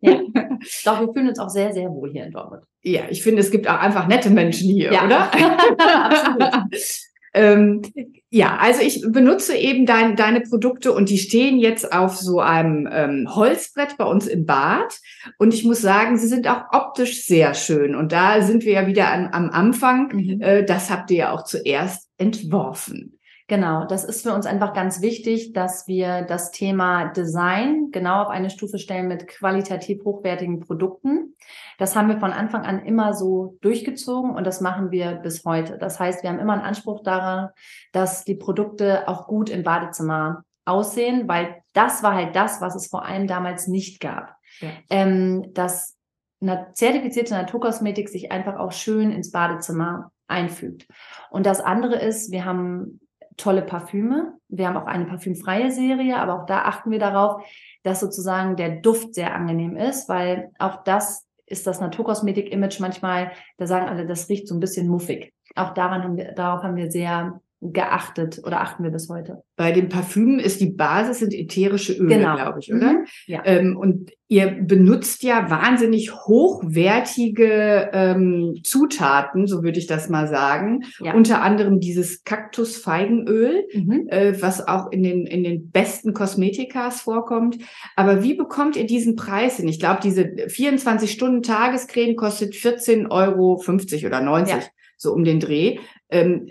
Ja, 0.00 0.20
doch, 0.84 1.00
wir 1.00 1.12
fühlen 1.12 1.28
uns 1.28 1.38
auch 1.38 1.50
sehr, 1.50 1.72
sehr 1.72 1.90
wohl 1.90 2.10
hier 2.10 2.24
in 2.24 2.32
Dortmund. 2.32 2.62
Ja, 2.82 3.02
ich 3.08 3.22
finde, 3.22 3.40
es 3.40 3.50
gibt 3.50 3.68
auch 3.68 3.78
einfach 3.78 4.06
nette 4.06 4.30
Menschen 4.30 4.70
hier, 4.70 4.92
ja. 4.92 5.04
oder? 5.04 5.30
Absolut. 5.78 6.76
Ähm, 7.36 7.82
ja, 8.30 8.56
also 8.56 8.80
ich 8.80 9.02
benutze 9.06 9.54
eben 9.54 9.84
dein, 9.84 10.16
deine 10.16 10.40
Produkte 10.40 10.92
und 10.92 11.10
die 11.10 11.18
stehen 11.18 11.58
jetzt 11.58 11.92
auf 11.92 12.16
so 12.16 12.40
einem 12.40 12.88
ähm, 12.90 13.28
Holzbrett 13.34 13.98
bei 13.98 14.04
uns 14.06 14.26
im 14.26 14.46
Bad. 14.46 14.98
Und 15.36 15.52
ich 15.52 15.62
muss 15.62 15.82
sagen, 15.82 16.16
sie 16.16 16.28
sind 16.28 16.48
auch 16.48 16.62
optisch 16.72 17.26
sehr 17.26 17.52
schön. 17.52 17.94
Und 17.94 18.12
da 18.12 18.40
sind 18.40 18.64
wir 18.64 18.72
ja 18.72 18.86
wieder 18.86 19.10
an, 19.12 19.28
am 19.32 19.50
Anfang. 19.50 20.08
Mhm. 20.14 20.40
Äh, 20.40 20.64
das 20.64 20.90
habt 20.90 21.10
ihr 21.10 21.16
ja 21.18 21.32
auch 21.32 21.44
zuerst 21.44 22.08
entworfen. 22.16 23.15
Genau, 23.48 23.84
das 23.84 24.02
ist 24.02 24.22
für 24.22 24.34
uns 24.34 24.44
einfach 24.44 24.72
ganz 24.72 25.00
wichtig, 25.02 25.52
dass 25.52 25.86
wir 25.86 26.22
das 26.22 26.50
Thema 26.50 27.12
Design 27.12 27.90
genau 27.92 28.22
auf 28.22 28.28
eine 28.28 28.50
Stufe 28.50 28.80
stellen 28.80 29.06
mit 29.06 29.28
qualitativ 29.28 30.02
hochwertigen 30.04 30.58
Produkten. 30.58 31.36
Das 31.78 31.94
haben 31.94 32.08
wir 32.08 32.18
von 32.18 32.32
Anfang 32.32 32.64
an 32.64 32.84
immer 32.84 33.14
so 33.14 33.56
durchgezogen 33.60 34.32
und 34.32 34.44
das 34.44 34.60
machen 34.60 34.90
wir 34.90 35.12
bis 35.16 35.44
heute. 35.44 35.78
Das 35.78 36.00
heißt, 36.00 36.24
wir 36.24 36.30
haben 36.30 36.40
immer 36.40 36.54
einen 36.54 36.62
Anspruch 36.62 37.04
daran, 37.04 37.50
dass 37.92 38.24
die 38.24 38.34
Produkte 38.34 39.06
auch 39.06 39.28
gut 39.28 39.48
im 39.48 39.62
Badezimmer 39.62 40.42
aussehen, 40.64 41.28
weil 41.28 41.62
das 41.72 42.02
war 42.02 42.14
halt 42.14 42.34
das, 42.34 42.60
was 42.60 42.74
es 42.74 42.88
vor 42.88 43.04
allem 43.04 43.28
damals 43.28 43.68
nicht 43.68 44.00
gab. 44.00 44.34
Ja. 44.58 44.70
Ähm, 44.90 45.52
dass 45.54 45.96
eine 46.40 46.72
zertifizierte 46.72 47.34
Naturkosmetik 47.34 48.08
sich 48.08 48.32
einfach 48.32 48.56
auch 48.56 48.72
schön 48.72 49.12
ins 49.12 49.30
Badezimmer 49.30 50.10
einfügt. 50.26 50.88
Und 51.30 51.46
das 51.46 51.60
andere 51.60 51.96
ist, 51.96 52.32
wir 52.32 52.44
haben 52.44 53.00
tolle 53.36 53.62
Parfüme. 53.62 54.34
Wir 54.48 54.68
haben 54.68 54.76
auch 54.76 54.86
eine 54.86 55.06
parfümfreie 55.06 55.70
Serie, 55.70 56.18
aber 56.18 56.40
auch 56.42 56.46
da 56.46 56.62
achten 56.62 56.90
wir 56.90 56.98
darauf, 56.98 57.42
dass 57.82 58.00
sozusagen 58.00 58.56
der 58.56 58.76
Duft 58.80 59.14
sehr 59.14 59.34
angenehm 59.34 59.76
ist, 59.76 60.08
weil 60.08 60.50
auch 60.58 60.82
das 60.84 61.26
ist 61.46 61.66
das 61.66 61.80
Naturkosmetik-Image 61.80 62.80
manchmal, 62.80 63.32
da 63.56 63.66
sagen 63.66 63.86
alle, 63.88 64.06
das 64.06 64.28
riecht 64.28 64.48
so 64.48 64.54
ein 64.54 64.60
bisschen 64.60 64.88
muffig. 64.88 65.32
Auch 65.54 65.74
daran 65.74 66.02
haben 66.02 66.16
wir, 66.16 66.32
darauf 66.32 66.62
haben 66.62 66.76
wir 66.76 66.90
sehr 66.90 67.40
geachtet 67.72 68.40
oder 68.44 68.60
achten 68.60 68.84
wir 68.84 68.90
bis 68.90 69.08
heute. 69.08 69.42
Bei 69.56 69.72
den 69.72 69.88
Parfümen 69.88 70.38
ist 70.38 70.60
die 70.60 70.70
Basis 70.70 71.20
sind 71.20 71.32
ätherische 71.32 71.92
Öle, 71.94 72.16
genau. 72.16 72.36
glaube 72.36 72.58
ich, 72.60 72.72
oder? 72.72 72.92
Mhm. 72.92 73.06
Ja. 73.26 73.42
Ähm, 73.44 73.76
und 73.76 74.10
ihr 74.28 74.48
benutzt 74.48 75.22
ja 75.22 75.50
wahnsinnig 75.50 76.12
hochwertige 76.12 77.90
ähm, 77.92 78.56
Zutaten, 78.64 79.46
so 79.46 79.62
würde 79.62 79.78
ich 79.78 79.86
das 79.86 80.08
mal 80.08 80.26
sagen. 80.26 80.84
Ja. 81.00 81.14
Unter 81.14 81.42
anderem 81.42 81.80
dieses 81.80 82.24
Kaktusfeigenöl, 82.24 83.64
mhm. 83.72 84.08
äh, 84.08 84.40
was 84.42 84.66
auch 84.66 84.90
in 84.90 85.02
den 85.02 85.26
in 85.26 85.44
den 85.44 85.70
besten 85.70 86.12
Kosmetikas 86.12 87.02
vorkommt. 87.02 87.58
Aber 87.94 88.22
wie 88.22 88.34
bekommt 88.34 88.76
ihr 88.76 88.86
diesen 88.86 89.16
Preis 89.16 89.56
hin? 89.56 89.68
Ich 89.68 89.78
glaube, 89.78 90.00
diese 90.02 90.32
24 90.48 91.10
Stunden 91.10 91.42
Tagescreme 91.42 92.16
kostet 92.16 92.54
14,50 92.54 93.10
Euro 93.10 93.62
oder 94.06 94.20
90. 94.20 94.54
Ja. 94.54 94.62
So 94.96 95.12
um 95.12 95.24
den 95.24 95.40
Dreh. 95.40 95.78
Ähm, 96.10 96.48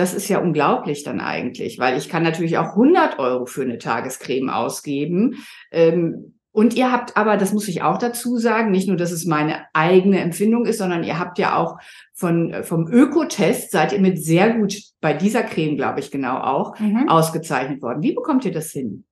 das 0.00 0.14
ist 0.14 0.28
ja 0.28 0.38
unglaublich 0.38 1.04
dann 1.04 1.20
eigentlich, 1.20 1.78
weil 1.78 1.98
ich 1.98 2.08
kann 2.08 2.22
natürlich 2.22 2.56
auch 2.56 2.70
100 2.70 3.18
Euro 3.18 3.44
für 3.44 3.60
eine 3.60 3.76
Tagescreme 3.76 4.48
ausgeben. 4.48 5.44
Ähm, 5.70 6.36
und 6.52 6.74
ihr 6.74 6.90
habt 6.90 7.18
aber, 7.18 7.36
das 7.36 7.52
muss 7.52 7.68
ich 7.68 7.82
auch 7.82 7.98
dazu 7.98 8.38
sagen, 8.38 8.70
nicht 8.70 8.88
nur, 8.88 8.96
dass 8.96 9.12
es 9.12 9.26
meine 9.26 9.66
eigene 9.74 10.20
Empfindung 10.20 10.64
ist, 10.64 10.78
sondern 10.78 11.04
ihr 11.04 11.18
habt 11.18 11.38
ja 11.38 11.54
auch 11.56 11.76
von, 12.14 12.64
vom 12.64 12.88
Ökotest 12.90 13.70
seid 13.70 13.92
ihr 13.92 14.00
mit 14.00 14.24
sehr 14.24 14.54
gut 14.54 14.74
bei 15.02 15.12
dieser 15.12 15.42
Creme, 15.42 15.76
glaube 15.76 16.00
ich, 16.00 16.10
genau 16.10 16.38
auch 16.38 16.78
mhm. 16.80 17.08
ausgezeichnet 17.08 17.82
worden. 17.82 18.02
Wie 18.02 18.14
bekommt 18.14 18.46
ihr 18.46 18.52
das 18.52 18.70
hin? 18.70 19.04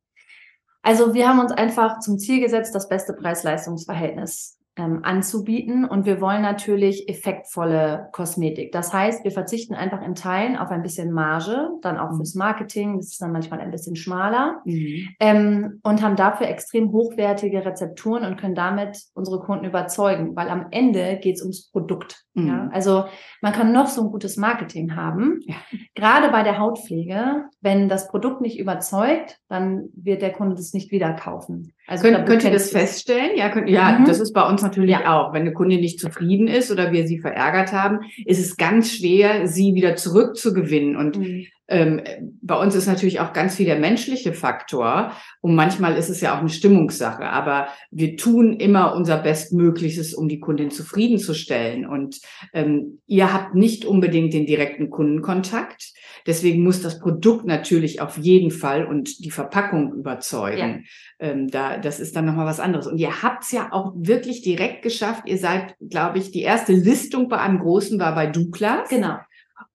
Also 0.83 1.13
wir 1.13 1.29
haben 1.29 1.39
uns 1.39 1.53
einfach 1.53 2.01
zum 2.01 2.19
Ziel 2.19 2.41
gesetzt, 2.41 2.75
das 2.75 2.89
beste 2.89 3.13
Preis-Leistungs-Verhältnis 3.13 4.58
ähm, 4.79 5.01
anzubieten. 5.03 5.85
Und 5.85 6.07
wir 6.07 6.21
wollen 6.21 6.41
natürlich 6.41 7.09
effektvolle 7.09 8.09
Kosmetik. 8.13 8.73
Das 8.73 8.93
heißt, 8.93 9.25
wir 9.25 9.33
verzichten 9.33 9.75
einfach 9.75 10.01
in 10.03 10.15
Teilen 10.15 10.57
auf 10.57 10.71
ein 10.71 10.83
bisschen 10.83 11.13
Marge, 11.13 11.71
dann 11.83 11.99
auch 11.99 12.17
fürs 12.17 12.35
mhm. 12.35 12.39
Marketing. 12.39 12.97
Das 12.97 13.09
ist 13.09 13.21
dann 13.21 13.33
manchmal 13.33 13.61
ein 13.61 13.73
bisschen 13.73 13.97
schmaler. 13.97 14.63
Mhm. 14.65 15.09
Ähm, 15.19 15.81
und 15.83 16.03
haben 16.03 16.17
dafür 16.17 16.47
extrem 16.47 16.93
hochwertige 16.93 17.65
Rezepturen 17.65 18.25
und 18.25 18.39
können 18.39 18.55
damit 18.55 18.99
unsere 19.15 19.41
Kunden 19.41 19.65
überzeugen, 19.65 20.37
weil 20.37 20.49
am 20.49 20.69
Ende 20.71 21.19
geht 21.21 21.37
es 21.37 21.43
ums 21.43 21.71
Produkt. 21.71 22.25
Mhm. 22.35 22.47
Ja? 22.47 22.71
Also 22.73 23.05
man 23.43 23.53
kann 23.53 23.73
noch 23.73 23.89
so 23.89 24.03
ein 24.03 24.11
gutes 24.11 24.37
Marketing 24.37 24.95
haben. 24.95 25.41
Ja. 25.43 25.57
Gerade 25.95 26.31
bei 26.31 26.45
der 26.45 26.59
Hautpflege, 26.59 27.47
wenn 27.61 27.89
das 27.89 28.09
Produkt 28.09 28.41
nicht 28.41 28.59
überzeugt, 28.59 29.39
dann 29.49 29.89
wird 29.95 30.23
der 30.23 30.33
Kunde 30.33 30.55
das 30.55 30.73
nicht 30.73 30.93
wieder 30.93 31.13
kaufen. 31.15 31.73
Also 31.89 32.05
könnt, 32.05 32.27
könnt 32.27 32.45
ihr 32.45 32.51
das 32.51 32.71
feststellen? 32.71 33.31
Ja, 33.35 33.49
könnt, 33.49 33.71
ja 33.71 33.99
mhm. 33.99 34.05
das 34.05 34.21
ist 34.21 34.35
bei 34.35 34.47
uns 34.47 34.61
natürlich 34.61 34.91
ja. 34.91 35.19
auch. 35.19 35.33
Wenn 35.33 35.41
eine 35.41 35.55
Kundin 35.55 35.81
nicht 35.81 35.99
zufrieden 35.99 36.47
ist 36.47 36.71
oder 36.71 36.93
wir 36.93 37.07
sie 37.07 37.19
verärgert 37.19 37.73
haben, 37.73 38.01
ist 38.27 38.39
es 38.39 38.59
ganz 38.59 38.93
schwer, 38.93 39.47
sie 39.49 39.75
wieder 39.75 39.97
zurückzugewinnen. 39.97 40.97
Und 40.97 41.19
mhm. 41.19 41.47
Ähm, 41.69 42.01
bei 42.41 42.59
uns 42.59 42.75
ist 42.75 42.87
natürlich 42.87 43.21
auch 43.21 43.33
ganz 43.33 43.57
viel 43.57 43.67
der 43.67 43.79
menschliche 43.79 44.33
Faktor. 44.33 45.13
Und 45.41 45.55
manchmal 45.55 45.97
ist 45.97 46.09
es 46.09 46.21
ja 46.21 46.35
auch 46.35 46.41
eine 46.41 46.49
Stimmungssache. 46.49 47.25
Aber 47.25 47.69
wir 47.91 48.17
tun 48.17 48.55
immer 48.55 48.95
unser 48.95 49.19
Bestmöglichstes, 49.19 50.15
um 50.15 50.29
die 50.29 50.41
Kundin 50.41 50.71
zufriedenzustellen. 50.71 51.87
Und 51.87 52.21
ähm, 52.55 53.01
ihr 53.07 53.33
habt 53.33 53.55
nicht 53.55 53.85
unbedingt 53.85 54.33
den 54.33 54.47
direkten 54.47 54.89
Kundenkontakt. 54.89 55.93
Deswegen 56.27 56.63
muss 56.63 56.81
das 56.83 56.99
Produkt 56.99 57.45
natürlich 57.45 58.01
auf 58.01 58.17
jeden 58.17 58.51
Fall 58.51 58.87
und 58.87 59.25
die 59.25 59.31
Verpackung 59.31 59.93
überzeugen. 59.93 60.85
Ja. 61.21 61.29
Ähm, 61.29 61.49
da, 61.49 61.77
das 61.77 62.01
ist 62.01 62.17
dann 62.17 62.25
nochmal 62.25 62.47
was 62.47 62.61
anderes. 62.61 62.87
Und 62.87 62.99
ihr 62.99 63.23
habt 63.23 63.45
es 63.45 63.53
ja 63.53 63.69
auch 63.73 63.93
wirklich 63.95 64.41
direkt 64.41 64.83
geschafft. 64.83 65.25
Ihr 65.27 65.39
seid, 65.39 65.77
glaube 65.81 66.19
ich, 66.19 66.31
die 66.31 66.43
erste 66.43 66.73
Listung 66.73 67.29
bei 67.29 67.39
einem 67.39 67.59
großen 67.59 68.01
war 68.01 68.15
bei 68.15 68.27
Douglas. 68.27 68.89
Genau. 68.89 69.19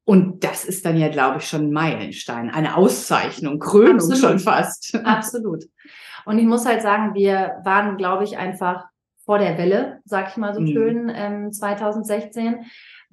Und 0.06 0.44
das 0.44 0.66
ist 0.66 0.86
dann 0.86 0.98
ja, 0.98 1.08
glaube 1.08 1.38
ich, 1.38 1.48
schon 1.48 1.68
ein 1.68 1.72
Meilenstein, 1.72 2.50
eine 2.50 2.76
Auszeichnung, 2.76 3.60
Krönung 3.60 3.96
Absolut. 3.96 4.20
schon 4.20 4.40
fast. 4.40 4.96
Absolut. 5.04 5.64
Und 6.26 6.40
ich 6.40 6.46
muss 6.46 6.66
halt 6.66 6.82
sagen, 6.82 7.14
wir 7.16 7.62
waren, 7.64 7.98
glaube 7.98 8.24
ich, 8.24 8.38
einfach 8.38 8.86
vor 9.26 9.40
der 9.40 9.58
Welle, 9.58 10.02
sag 10.04 10.30
ich 10.30 10.38
mal 10.38 10.54
so 10.54 10.60
mhm. 10.60 10.68
schön, 10.68 11.12
ähm, 11.14 11.52
2016 11.52 12.66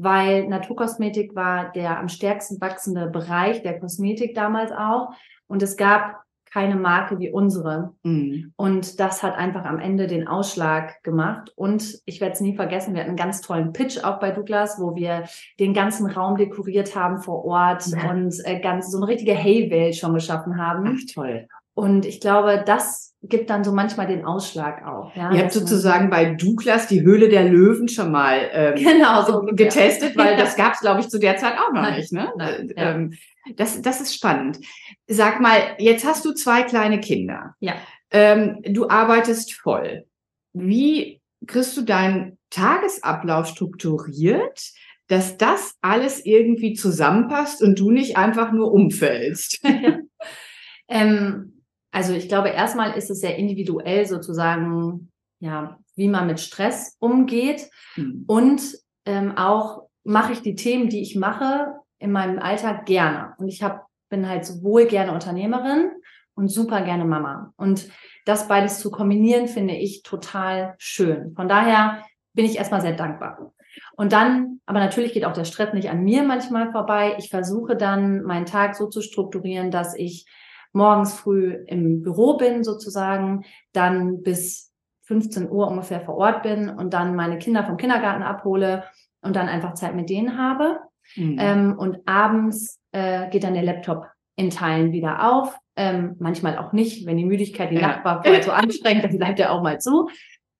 weil 0.02 0.48
Naturkosmetik 0.48 1.34
war 1.34 1.72
der 1.72 1.98
am 1.98 2.08
stärksten 2.08 2.58
wachsende 2.58 3.08
Bereich 3.08 3.62
der 3.62 3.78
Kosmetik 3.78 4.34
damals 4.34 4.72
auch. 4.72 5.10
Und 5.46 5.62
es 5.62 5.76
gab 5.76 6.22
keine 6.52 6.76
Marke 6.76 7.18
wie 7.18 7.30
unsere. 7.30 7.94
Mhm. 8.02 8.52
Und 8.56 9.00
das 9.00 9.22
hat 9.22 9.36
einfach 9.36 9.64
am 9.64 9.78
Ende 9.78 10.06
den 10.06 10.26
Ausschlag 10.26 11.02
gemacht. 11.02 11.52
Und 11.56 12.00
ich 12.06 12.20
werde 12.20 12.34
es 12.34 12.40
nie 12.40 12.56
vergessen, 12.56 12.94
wir 12.94 13.00
hatten 13.00 13.10
einen 13.10 13.16
ganz 13.16 13.40
tollen 13.40 13.72
Pitch 13.72 14.02
auch 14.02 14.18
bei 14.18 14.30
Douglas, 14.30 14.78
wo 14.78 14.94
wir 14.94 15.24
den 15.58 15.74
ganzen 15.74 16.10
Raum 16.10 16.36
dekoriert 16.36 16.96
haben 16.96 17.18
vor 17.18 17.44
Ort 17.44 17.86
ja. 17.86 18.10
und 18.10 18.34
äh, 18.44 18.60
ganz 18.60 18.90
so 18.90 18.98
eine 18.98 19.08
richtige 19.08 19.34
Hey-Welt 19.34 19.96
schon 19.96 20.14
geschaffen 20.14 20.58
haben. 20.58 20.96
Ach, 20.98 21.14
toll. 21.14 21.46
Und 21.74 22.04
ich 22.04 22.20
glaube, 22.20 22.62
das 22.66 23.14
gibt 23.22 23.50
dann 23.50 23.64
so 23.64 23.72
manchmal 23.72 24.06
den 24.06 24.24
Ausschlag 24.24 24.86
auch. 24.86 25.14
Ja, 25.14 25.32
Ihr 25.32 25.42
habt 25.42 25.52
sozusagen 25.52 26.08
bei 26.08 26.34
Douglas 26.34 26.86
die 26.86 27.02
Höhle 27.02 27.28
der 27.28 27.44
Löwen 27.44 27.88
schon 27.88 28.10
mal 28.10 28.48
ähm, 28.52 28.74
genau, 28.76 29.24
so 29.24 29.42
getestet, 29.42 30.16
weil 30.16 30.36
das 30.36 30.56
gab 30.56 30.74
es, 30.74 30.80
glaube 30.80 31.00
ich, 31.00 31.08
zu 31.08 31.18
der 31.18 31.36
Zeit 31.36 31.54
auch 31.58 31.72
noch 31.72 31.82
Nein. 31.82 31.96
nicht. 31.98 32.12
Ne? 32.12 32.32
Nein, 32.36 32.70
Äh, 32.70 32.90
ähm, 32.90 33.14
das, 33.56 33.80
das 33.82 34.00
ist 34.00 34.14
spannend. 34.14 34.58
Sag 35.06 35.40
mal, 35.40 35.58
jetzt 35.78 36.04
hast 36.04 36.24
du 36.24 36.32
zwei 36.32 36.62
kleine 36.62 37.00
Kinder. 37.00 37.54
Ja. 37.60 37.74
Ähm, 38.10 38.62
du 38.62 38.88
arbeitest 38.88 39.52
voll. 39.54 40.04
Wie 40.52 41.20
kriegst 41.46 41.76
du 41.76 41.82
deinen 41.82 42.38
Tagesablauf 42.50 43.46
strukturiert, 43.46 44.72
dass 45.08 45.36
das 45.36 45.74
alles 45.80 46.24
irgendwie 46.24 46.74
zusammenpasst 46.74 47.62
und 47.62 47.78
du 47.78 47.90
nicht 47.90 48.16
einfach 48.16 48.52
nur 48.52 48.72
umfällst? 48.72 49.62
ähm, 50.88 51.59
also 51.90 52.12
ich 52.12 52.28
glaube, 52.28 52.50
erstmal 52.50 52.96
ist 52.96 53.10
es 53.10 53.20
sehr 53.20 53.36
individuell 53.36 54.06
sozusagen, 54.06 55.10
ja, 55.40 55.78
wie 55.96 56.08
man 56.08 56.26
mit 56.26 56.40
Stress 56.40 56.96
umgeht. 57.00 57.68
Hm. 57.94 58.24
Und 58.26 58.62
ähm, 59.06 59.36
auch 59.36 59.88
mache 60.04 60.32
ich 60.32 60.42
die 60.42 60.54
Themen, 60.54 60.88
die 60.88 61.02
ich 61.02 61.16
mache, 61.16 61.74
in 61.98 62.12
meinem 62.12 62.38
Alltag 62.38 62.86
gerne. 62.86 63.34
Und 63.38 63.48
ich 63.48 63.62
hab, 63.62 63.86
bin 64.08 64.28
halt 64.28 64.44
sowohl 64.44 64.86
gerne 64.86 65.12
Unternehmerin 65.12 65.90
und 66.34 66.48
super 66.48 66.82
gerne 66.82 67.04
Mama. 67.04 67.52
Und 67.56 67.88
das 68.24 68.48
beides 68.48 68.78
zu 68.78 68.90
kombinieren, 68.90 69.48
finde 69.48 69.74
ich 69.74 70.02
total 70.02 70.74
schön. 70.78 71.34
Von 71.34 71.48
daher 71.48 72.04
bin 72.32 72.44
ich 72.44 72.56
erstmal 72.56 72.80
sehr 72.80 72.94
dankbar. 72.94 73.52
Und 73.96 74.12
dann, 74.12 74.60
aber 74.66 74.80
natürlich 74.80 75.12
geht 75.12 75.24
auch 75.24 75.32
der 75.32 75.44
Stress 75.44 75.72
nicht 75.74 75.90
an 75.90 76.02
mir 76.02 76.22
manchmal 76.22 76.72
vorbei. 76.72 77.16
Ich 77.18 77.28
versuche 77.28 77.76
dann, 77.76 78.22
meinen 78.22 78.46
Tag 78.46 78.74
so 78.74 78.88
zu 78.88 79.02
strukturieren, 79.02 79.70
dass 79.70 79.94
ich 79.94 80.26
morgens 80.72 81.14
früh 81.14 81.52
im 81.66 82.02
Büro 82.02 82.36
bin 82.36 82.64
sozusagen, 82.64 83.44
dann 83.72 84.22
bis 84.22 84.72
15 85.02 85.50
Uhr 85.50 85.68
ungefähr 85.68 86.00
vor 86.00 86.16
Ort 86.16 86.42
bin 86.42 86.68
und 86.68 86.94
dann 86.94 87.16
meine 87.16 87.38
Kinder 87.38 87.64
vom 87.64 87.76
Kindergarten 87.76 88.22
abhole 88.22 88.84
und 89.22 89.34
dann 89.34 89.48
einfach 89.48 89.74
Zeit 89.74 89.94
mit 89.94 90.08
denen 90.08 90.38
habe. 90.38 90.78
Hm. 91.14 91.36
Ähm, 91.38 91.74
und 91.78 91.98
abends 92.06 92.80
äh, 92.92 93.28
geht 93.30 93.42
dann 93.44 93.54
der 93.54 93.64
Laptop 93.64 94.06
in 94.36 94.50
Teilen 94.50 94.92
wieder 94.92 95.32
auf. 95.32 95.58
Ähm, 95.76 96.16
manchmal 96.18 96.58
auch 96.58 96.72
nicht, 96.72 97.06
wenn 97.06 97.16
die 97.16 97.24
Müdigkeit 97.24 97.70
die 97.70 97.76
Ja. 97.76 97.88
Nacht 97.88 98.04
war 98.04 98.22
so 98.42 98.52
anstrengend, 98.52 99.04
dann 99.04 99.18
bleibt 99.18 99.40
er 99.40 99.52
auch 99.52 99.62
mal 99.62 99.80
zu. 99.80 100.08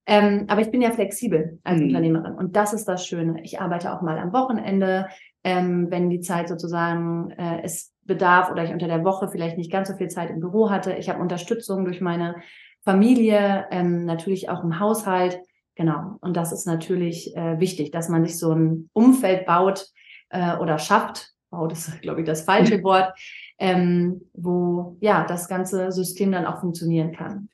Ähm, 0.07 0.47
aber 0.49 0.61
ich 0.61 0.71
bin 0.71 0.83
ja 0.83 0.91
flexibel 0.91 1.61
als 1.63 1.81
Mhm. 1.81 1.89
Unternehmerin 1.89 2.35
und 2.35 2.57
das 2.57 2.73
ist 2.73 2.87
das 2.87 3.07
Schöne. 3.07 3.41
Ich 3.45 3.61
arbeite 3.61 3.93
auch 3.93 4.03
mal 4.03 4.19
am 4.19 4.33
Wochenende, 4.33 5.07
ähm, 5.45 5.87
wenn 5.91 6.11
die 6.11 6.21
Zeit 6.21 6.49
sozusagen 6.49 7.31
äh, 7.31 7.63
es 7.63 7.93
bedarf 8.11 8.51
oder 8.51 8.65
ich 8.65 8.73
unter 8.73 8.89
der 8.89 9.05
Woche 9.05 9.29
vielleicht 9.29 9.57
nicht 9.57 9.71
ganz 9.71 9.89
so 9.89 9.97
viel 9.97 10.09
Zeit 10.09 10.31
im 10.31 10.41
Büro 10.41 10.69
hatte. 10.69 10.95
Ich 10.95 11.09
habe 11.09 11.23
Unterstützung 11.23 11.85
durch 11.85 12.01
meine 12.01 12.35
Familie, 12.83 13.67
ähm, 13.71 14.05
natürlich 14.05 14.49
auch 14.49 14.65
im 14.65 14.81
Haushalt. 14.81 15.39
Genau. 15.77 16.17
Und 16.21 16.37
das 16.37 16.53
ist 16.53 16.67
natürlich 16.67 17.35
äh, 17.37 17.61
wichtig, 17.61 17.93
dass 17.93 18.09
man 18.09 18.27
sich 18.27 18.39
so 18.39 18.53
ein 18.53 18.91
Umfeld 18.93 19.47
baut 19.47 19.87
äh, 20.31 20.57
oder 20.57 20.79
schafft. 20.79 21.31
Baut 21.51 21.73
ist, 21.73 22.03
glaube 22.03 22.21
ich, 22.21 22.27
das 22.27 22.43
falsche 22.43 22.83
Wort, 22.83 23.13
ähm, 23.59 24.23
wo 24.35 24.97
ja 25.01 25.25
das 25.25 25.49
ganze 25.49 25.93
System 25.93 26.33
dann 26.33 26.47
auch 26.47 26.61
funktionieren 26.61 27.13
kann. 27.13 27.49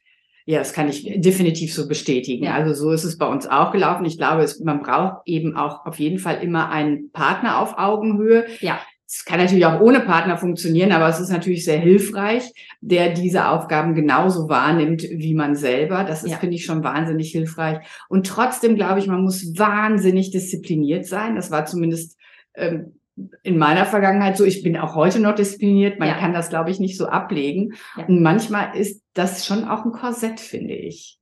Ja, 0.48 0.60
das 0.60 0.72
kann 0.72 0.88
ich 0.88 1.04
definitiv 1.20 1.74
so 1.74 1.88
bestätigen. 1.88 2.44
Ja. 2.44 2.54
Also 2.54 2.72
so 2.72 2.92
ist 2.92 3.04
es 3.04 3.18
bei 3.18 3.26
uns 3.26 3.46
auch 3.48 3.72
gelaufen. 3.72 4.04
Ich 4.04 4.16
glaube, 4.16 4.42
es, 4.42 4.60
man 4.60 4.80
braucht 4.80 5.22
eben 5.26 5.56
auch 5.56 5.84
auf 5.84 5.98
jeden 5.98 6.18
Fall 6.18 6.42
immer 6.42 6.70
einen 6.70 7.10
Partner 7.10 7.60
auf 7.60 7.76
Augenhöhe. 7.78 8.46
Ja. 8.60 8.78
Es 9.08 9.24
kann 9.24 9.38
natürlich 9.38 9.64
auch 9.66 9.80
ohne 9.80 10.00
Partner 10.00 10.36
funktionieren, 10.36 10.90
aber 10.90 11.08
es 11.08 11.20
ist 11.20 11.30
natürlich 11.30 11.64
sehr 11.64 11.78
hilfreich, 11.78 12.52
der 12.80 13.14
diese 13.14 13.48
Aufgaben 13.48 13.94
genauso 13.94 14.48
wahrnimmt 14.48 15.02
wie 15.04 15.34
man 15.34 15.54
selber. 15.54 16.02
Das 16.02 16.24
ist, 16.24 16.32
Ja. 16.32 16.38
finde 16.38 16.56
ich, 16.56 16.64
schon 16.64 16.82
wahnsinnig 16.82 17.30
hilfreich. 17.30 17.78
Und 18.08 18.26
trotzdem 18.26 18.74
glaube 18.74 18.98
ich, 18.98 19.06
man 19.06 19.22
muss 19.22 19.56
wahnsinnig 19.56 20.32
diszipliniert 20.32 21.06
sein. 21.06 21.36
Das 21.36 21.52
war 21.52 21.66
zumindest 21.66 22.18
ähm, 22.54 22.98
in 23.44 23.56
meiner 23.58 23.86
Vergangenheit 23.86 24.36
so. 24.36 24.44
Ich 24.44 24.62
bin 24.64 24.76
auch 24.76 24.94
heute 24.96 25.20
noch 25.20 25.36
diszipliniert. 25.36 26.00
Man 26.00 26.08
Ja. 26.08 26.18
kann 26.18 26.34
das, 26.34 26.48
glaube 26.50 26.70
ich, 26.70 26.80
nicht 26.80 26.98
so 26.98 27.06
ablegen. 27.06 27.74
Ja. 27.96 28.06
Und 28.06 28.20
manchmal 28.22 28.76
ist 28.76 29.02
das 29.14 29.46
schon 29.46 29.64
auch 29.64 29.84
ein 29.84 29.92
Korsett, 29.92 30.40
finde 30.40 30.74
ich. 30.74 31.18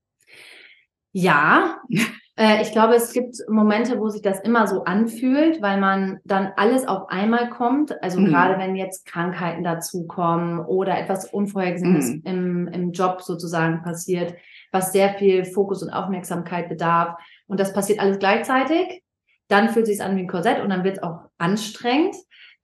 Ja, 1.12 1.78
äh, 2.36 2.62
ich 2.62 2.72
glaube, 2.72 2.94
es 2.94 3.12
gibt 3.12 3.36
Momente, 3.48 3.98
wo 4.00 4.08
sich 4.08 4.22
das 4.22 4.40
immer 4.40 4.66
so 4.66 4.84
anfühlt, 4.84 5.62
weil 5.62 5.78
man 5.80 6.20
dann 6.24 6.52
alles 6.56 6.86
auf 6.86 7.08
einmal 7.08 7.48
kommt. 7.50 8.02
Also 8.02 8.20
Mhm. 8.20 8.26
gerade 8.26 8.58
wenn 8.58 8.74
jetzt 8.76 9.06
Krankheiten 9.06 9.62
dazukommen 9.64 10.58
oder 10.60 10.98
etwas 10.98 11.32
Unvorhergesehenes 11.32 12.10
Mhm. 12.10 12.22
im, 12.24 12.68
im 12.68 12.92
Job 12.92 13.22
sozusagen 13.22 13.82
passiert, 13.82 14.34
was 14.72 14.92
sehr 14.92 15.14
viel 15.14 15.44
Fokus 15.44 15.82
und 15.82 15.90
Aufmerksamkeit 15.90 16.68
bedarf. 16.68 17.16
Und 17.46 17.60
das 17.60 17.72
passiert 17.72 18.00
alles 18.00 18.18
gleichzeitig. 18.18 19.02
Dann 19.48 19.68
fühlt 19.68 19.86
es 19.86 19.92
sich 19.96 20.02
an 20.02 20.16
wie 20.16 20.20
ein 20.22 20.28
Korsett 20.28 20.62
und 20.62 20.70
dann 20.70 20.84
wird 20.84 20.96
es 20.96 21.02
auch 21.02 21.20
anstrengend. 21.38 22.16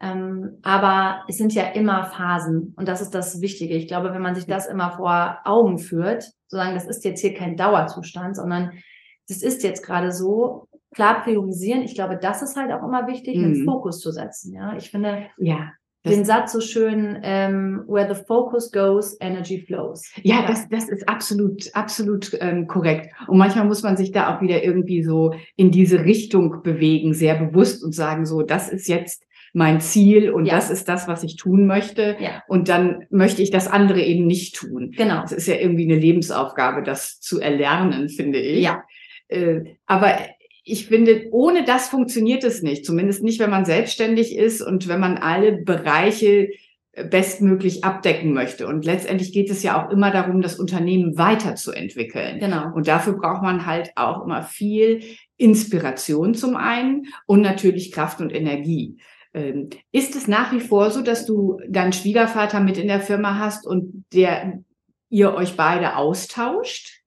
Ähm, 0.02 0.58
aber 0.62 1.24
es 1.28 1.36
sind 1.36 1.52
ja 1.52 1.64
immer 1.64 2.04
Phasen 2.04 2.72
und 2.78 2.88
das 2.88 3.02
ist 3.02 3.14
das 3.14 3.42
Wichtige. 3.42 3.74
Ich 3.74 3.86
glaube, 3.86 4.14
wenn 4.14 4.22
man 4.22 4.34
sich 4.34 4.46
das 4.46 4.66
immer 4.66 4.92
vor 4.92 5.38
Augen 5.44 5.78
führt, 5.78 6.24
sozusagen, 6.48 6.74
das 6.74 6.86
ist 6.86 7.04
jetzt 7.04 7.20
hier 7.20 7.34
kein 7.34 7.56
Dauerzustand, 7.58 8.34
sondern 8.34 8.72
das 9.30 9.42
ist 9.42 9.62
jetzt 9.62 9.82
gerade 9.84 10.12
so, 10.12 10.66
klar 10.94 11.22
priorisieren. 11.22 11.82
Ich 11.82 11.94
glaube, 11.94 12.18
das 12.20 12.42
ist 12.42 12.56
halt 12.56 12.72
auch 12.72 12.82
immer 12.86 13.06
wichtig, 13.06 13.36
einen 13.36 13.60
Mhm. 13.60 13.64
Fokus 13.64 14.00
zu 14.00 14.10
setzen. 14.10 14.52
Ja, 14.54 14.76
ich 14.76 14.90
finde 14.90 15.26
Ja. 15.38 15.70
Den 16.06 16.24
Satz 16.24 16.52
so 16.52 16.60
schön, 16.62 17.18
ähm, 17.22 17.84
where 17.86 18.12
the 18.14 18.22
focus 18.26 18.72
goes, 18.72 19.18
energy 19.20 19.60
flows. 19.60 20.10
Ja, 20.22 20.46
das, 20.46 20.66
das 20.70 20.88
ist 20.88 21.06
absolut, 21.06 21.64
absolut 21.74 22.32
ähm, 22.40 22.66
korrekt. 22.66 23.12
Und 23.28 23.36
manchmal 23.36 23.66
muss 23.66 23.82
man 23.82 23.98
sich 23.98 24.10
da 24.10 24.34
auch 24.34 24.40
wieder 24.40 24.64
irgendwie 24.64 25.02
so 25.02 25.34
in 25.56 25.70
diese 25.70 26.02
Richtung 26.06 26.62
bewegen, 26.62 27.12
sehr 27.12 27.34
bewusst 27.34 27.84
und 27.84 27.94
sagen, 27.94 28.24
so, 28.24 28.40
das 28.40 28.70
ist 28.70 28.88
jetzt 28.88 29.24
mein 29.52 29.82
Ziel 29.82 30.30
und 30.30 30.46
Ja. 30.46 30.54
das 30.54 30.70
ist 30.70 30.88
das, 30.88 31.06
was 31.06 31.22
ich 31.22 31.36
tun 31.36 31.66
möchte. 31.66 32.16
Ja, 32.18 32.42
Und 32.48 32.70
dann 32.70 33.04
möchte 33.10 33.42
ich 33.42 33.50
das 33.50 33.68
andere 33.68 34.00
eben 34.00 34.26
nicht 34.26 34.56
tun. 34.56 34.92
genau. 34.96 35.22
Es 35.24 35.32
ist 35.32 35.48
ja 35.48 35.56
irgendwie 35.56 35.84
eine 35.84 36.00
Lebensaufgabe, 36.00 36.82
das 36.82 37.20
zu 37.20 37.40
erlernen, 37.40 38.08
finde 38.08 38.38
ich. 38.38 38.62
Ja. 38.64 38.84
Äh, 39.30 39.76
aber 39.86 40.18
ich 40.64 40.86
finde, 40.86 41.28
ohne 41.30 41.64
das 41.64 41.88
funktioniert 41.88 42.44
es 42.44 42.62
nicht. 42.62 42.84
Zumindest 42.84 43.22
nicht, 43.22 43.40
wenn 43.40 43.50
man 43.50 43.64
selbstständig 43.64 44.36
ist 44.36 44.60
und 44.60 44.88
wenn 44.88 45.00
man 45.00 45.18
alle 45.18 45.52
Bereiche 45.52 46.50
äh, 46.92 47.04
bestmöglich 47.04 47.84
abdecken 47.84 48.32
möchte. 48.32 48.66
Und 48.66 48.84
letztendlich 48.84 49.32
geht 49.32 49.50
es 49.50 49.62
ja 49.62 49.82
auch 49.82 49.90
immer 49.90 50.10
darum, 50.10 50.42
das 50.42 50.58
Unternehmen 50.58 51.16
weiterzuentwickeln. 51.16 52.40
Genau. 52.40 52.72
Und 52.74 52.88
dafür 52.88 53.14
braucht 53.14 53.42
man 53.42 53.66
halt 53.66 53.92
auch 53.96 54.24
immer 54.24 54.42
viel 54.42 55.02
Inspiration 55.36 56.34
zum 56.34 56.56
einen 56.56 57.06
und 57.26 57.40
natürlich 57.40 57.92
Kraft 57.92 58.20
und 58.20 58.34
Energie. 58.34 58.98
Ähm, 59.32 59.70
Ist 59.92 60.16
es 60.16 60.28
nach 60.28 60.52
wie 60.52 60.60
vor 60.60 60.90
so, 60.90 61.02
dass 61.02 61.24
du 61.24 61.58
deinen 61.68 61.92
Schwiegervater 61.92 62.60
mit 62.60 62.76
in 62.76 62.88
der 62.88 63.00
Firma 63.00 63.38
hast 63.38 63.66
und 63.66 64.04
der 64.12 64.62
ihr 65.08 65.34
euch 65.34 65.56
beide 65.56 65.96
austauscht? 65.96 66.99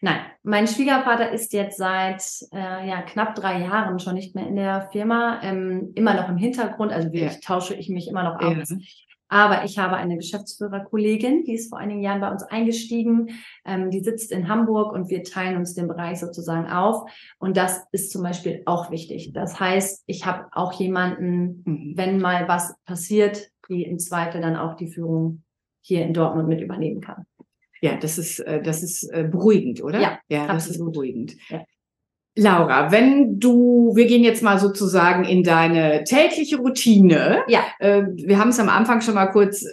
Nein, 0.00 0.20
mein 0.42 0.66
Schwiegervater 0.66 1.30
ist 1.30 1.52
jetzt 1.52 1.78
seit 1.78 2.22
äh, 2.52 2.88
ja, 2.88 3.02
knapp 3.02 3.34
drei 3.34 3.60
Jahren 3.62 3.98
schon 3.98 4.14
nicht 4.14 4.34
mehr 4.34 4.46
in 4.46 4.56
der 4.56 4.88
Firma, 4.92 5.40
ähm, 5.42 5.92
immer 5.94 6.14
noch 6.14 6.28
im 6.28 6.36
Hintergrund, 6.36 6.92
also 6.92 7.12
wirklich 7.12 7.32
Ja. 7.34 7.38
tausche 7.44 7.74
ich 7.74 7.88
mich 7.88 8.08
immer 8.08 8.22
noch 8.22 8.40
aus. 8.40 8.74
Aber 9.28 9.64
ich 9.64 9.76
habe 9.78 9.96
eine 9.96 10.16
Geschäftsführerkollegin, 10.16 11.42
die 11.44 11.54
ist 11.54 11.70
vor 11.70 11.78
einigen 11.78 12.00
Jahren 12.00 12.20
bei 12.20 12.30
uns 12.30 12.44
eingestiegen. 12.44 13.30
Ähm, 13.64 13.90
die 13.90 13.98
sitzt 14.00 14.30
in 14.30 14.48
Hamburg 14.48 14.92
und 14.92 15.10
wir 15.10 15.24
teilen 15.24 15.56
uns 15.56 15.74
den 15.74 15.88
Bereich 15.88 16.20
sozusagen 16.20 16.70
auf. 16.70 17.10
Und 17.38 17.56
das 17.56 17.84
ist 17.90 18.12
zum 18.12 18.22
Beispiel 18.22 18.62
auch 18.66 18.92
wichtig. 18.92 19.32
Das 19.32 19.58
heißt, 19.58 20.04
ich 20.06 20.26
habe 20.26 20.46
auch 20.52 20.72
jemanden, 20.74 21.62
Mhm. 21.64 21.92
wenn 21.96 22.20
mal 22.20 22.46
was 22.46 22.76
passiert, 22.84 23.50
die 23.68 23.82
im 23.82 23.98
Zweifel 23.98 24.40
dann 24.40 24.54
auch 24.56 24.76
die 24.76 24.86
Führung 24.92 25.42
hier 25.80 26.04
in 26.04 26.14
Dortmund 26.14 26.48
mit 26.48 26.60
übernehmen 26.60 27.00
kann. 27.00 27.26
Ja, 27.86 27.96
das 27.96 28.18
ist, 28.18 28.40
äh, 28.40 28.60
das 28.62 28.82
ist 28.82 29.04
äh, 29.12 29.28
beruhigend, 29.30 29.82
oder? 29.82 30.00
Ja, 30.00 30.18
ja 30.28 30.46
das 30.46 30.64
ist 30.64 30.72
absolut. 30.72 30.94
beruhigend. 30.94 31.36
Ja. 31.48 31.64
Laura, 32.38 32.92
wenn 32.92 33.38
du, 33.38 33.92
wir 33.94 34.06
gehen 34.06 34.22
jetzt 34.22 34.42
mal 34.42 34.58
sozusagen 34.58 35.24
in 35.24 35.42
deine 35.42 36.04
tägliche 36.04 36.58
Routine. 36.58 37.44
Ja. 37.48 37.60
Äh, 37.78 38.02
wir 38.14 38.38
haben 38.38 38.50
es 38.50 38.60
am 38.60 38.68
Anfang 38.68 39.00
schon 39.00 39.14
mal 39.14 39.26
kurz 39.26 39.64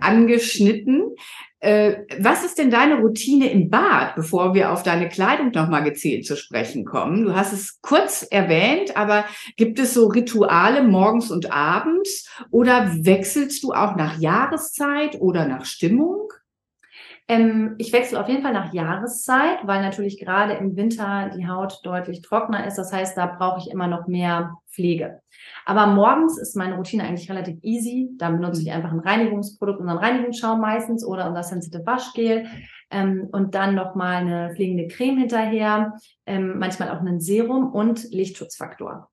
angeschnitten. 0.00 1.14
Was 1.62 2.42
ist 2.42 2.56
denn 2.56 2.70
deine 2.70 3.00
Routine 3.00 3.50
im 3.50 3.68
Bad, 3.68 4.14
bevor 4.16 4.54
wir 4.54 4.72
auf 4.72 4.82
deine 4.82 5.10
Kleidung 5.10 5.50
nochmal 5.50 5.84
gezielt 5.84 6.26
zu 6.26 6.34
sprechen 6.34 6.86
kommen? 6.86 7.24
Du 7.24 7.34
hast 7.34 7.52
es 7.52 7.80
kurz 7.82 8.26
erwähnt, 8.30 8.96
aber 8.96 9.26
gibt 9.58 9.78
es 9.78 9.92
so 9.92 10.06
Rituale 10.08 10.82
morgens 10.82 11.30
und 11.30 11.52
abends 11.52 12.30
oder 12.50 12.90
wechselst 13.02 13.62
du 13.62 13.72
auch 13.72 13.94
nach 13.96 14.18
Jahreszeit 14.18 15.20
oder 15.20 15.46
nach 15.46 15.66
Stimmung? 15.66 16.30
Ähm, 17.30 17.76
ich 17.78 17.92
wechsle 17.92 18.18
auf 18.18 18.28
jeden 18.28 18.42
Fall 18.42 18.52
nach 18.52 18.74
Jahreszeit, 18.74 19.58
weil 19.62 19.82
natürlich 19.82 20.18
gerade 20.18 20.54
im 20.54 20.74
Winter 20.74 21.30
die 21.36 21.46
Haut 21.46 21.78
deutlich 21.84 22.22
trockener 22.22 22.66
ist. 22.66 22.74
Das 22.74 22.92
heißt, 22.92 23.16
da 23.16 23.26
brauche 23.26 23.60
ich 23.60 23.70
immer 23.70 23.86
noch 23.86 24.08
mehr 24.08 24.56
Pflege. 24.68 25.20
Aber 25.64 25.86
morgens 25.86 26.40
ist 26.40 26.56
meine 26.56 26.74
Routine 26.74 27.04
eigentlich 27.04 27.30
relativ 27.30 27.58
easy. 27.62 28.08
Da 28.18 28.30
benutze 28.30 28.62
ich 28.62 28.66
mhm. 28.66 28.72
einfach 28.72 28.90
ein 28.90 28.98
Reinigungsprodukt, 28.98 29.78
unseren 29.78 29.98
Reinigungsschaum 29.98 30.60
meistens 30.60 31.06
oder 31.06 31.28
unser 31.28 31.44
Sensitive 31.44 31.86
Waschgel 31.86 32.46
ähm, 32.90 33.28
und 33.30 33.54
dann 33.54 33.76
nochmal 33.76 34.16
eine 34.16 34.52
pflegende 34.52 34.88
Creme 34.88 35.18
hinterher, 35.18 35.92
ähm, 36.26 36.58
manchmal 36.58 36.90
auch 36.90 36.98
einen 36.98 37.20
Serum 37.20 37.70
und 37.72 38.10
Lichtschutzfaktor. 38.10 39.08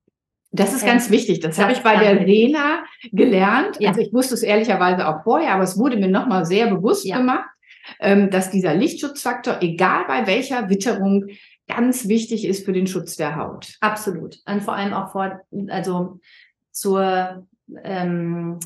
Das 0.52 0.74
ist 0.74 0.84
ganz 0.84 1.12
wichtig. 1.12 1.42
Das, 1.42 1.58
das 1.58 1.64
habe 1.64 1.74
ich 1.74 1.84
bei 1.84 1.98
der 1.98 2.20
Rena 2.26 2.84
gelernt. 3.12 3.78
Ja. 3.80 3.90
Also 3.90 4.02
ich 4.02 4.12
wusste 4.12 4.34
es 4.34 4.42
ehrlicherweise 4.42 5.08
auch 5.08 5.22
vorher, 5.22 5.54
aber 5.54 5.64
es 5.64 5.78
wurde 5.78 5.98
mir 5.98 6.08
nochmal 6.08 6.46
sehr 6.46 6.74
bewusst 6.74 7.06
ja. 7.06 7.18
gemacht, 7.18 7.46
ähm, 7.46 7.57
dass 8.00 8.50
dieser 8.50 8.74
Lichtschutzfaktor, 8.74 9.58
egal 9.62 10.06
bei 10.08 10.28
welcher 10.28 10.70
Witterung, 10.70 11.28
ganz 11.68 12.08
wichtig 12.08 12.46
ist 12.46 12.66
für 12.66 12.74
den 12.74 12.88
Schutz 12.88 13.16
der 13.16 13.36
Haut. 13.36 13.76
Absolut. 13.82 14.40
Und 14.46 14.64
vor 14.64 14.76
allem 14.76 14.94
auch 14.94 15.12
vor, 15.12 15.42
also 15.70 16.20
zur 16.72 17.48
ähm, 17.84 18.60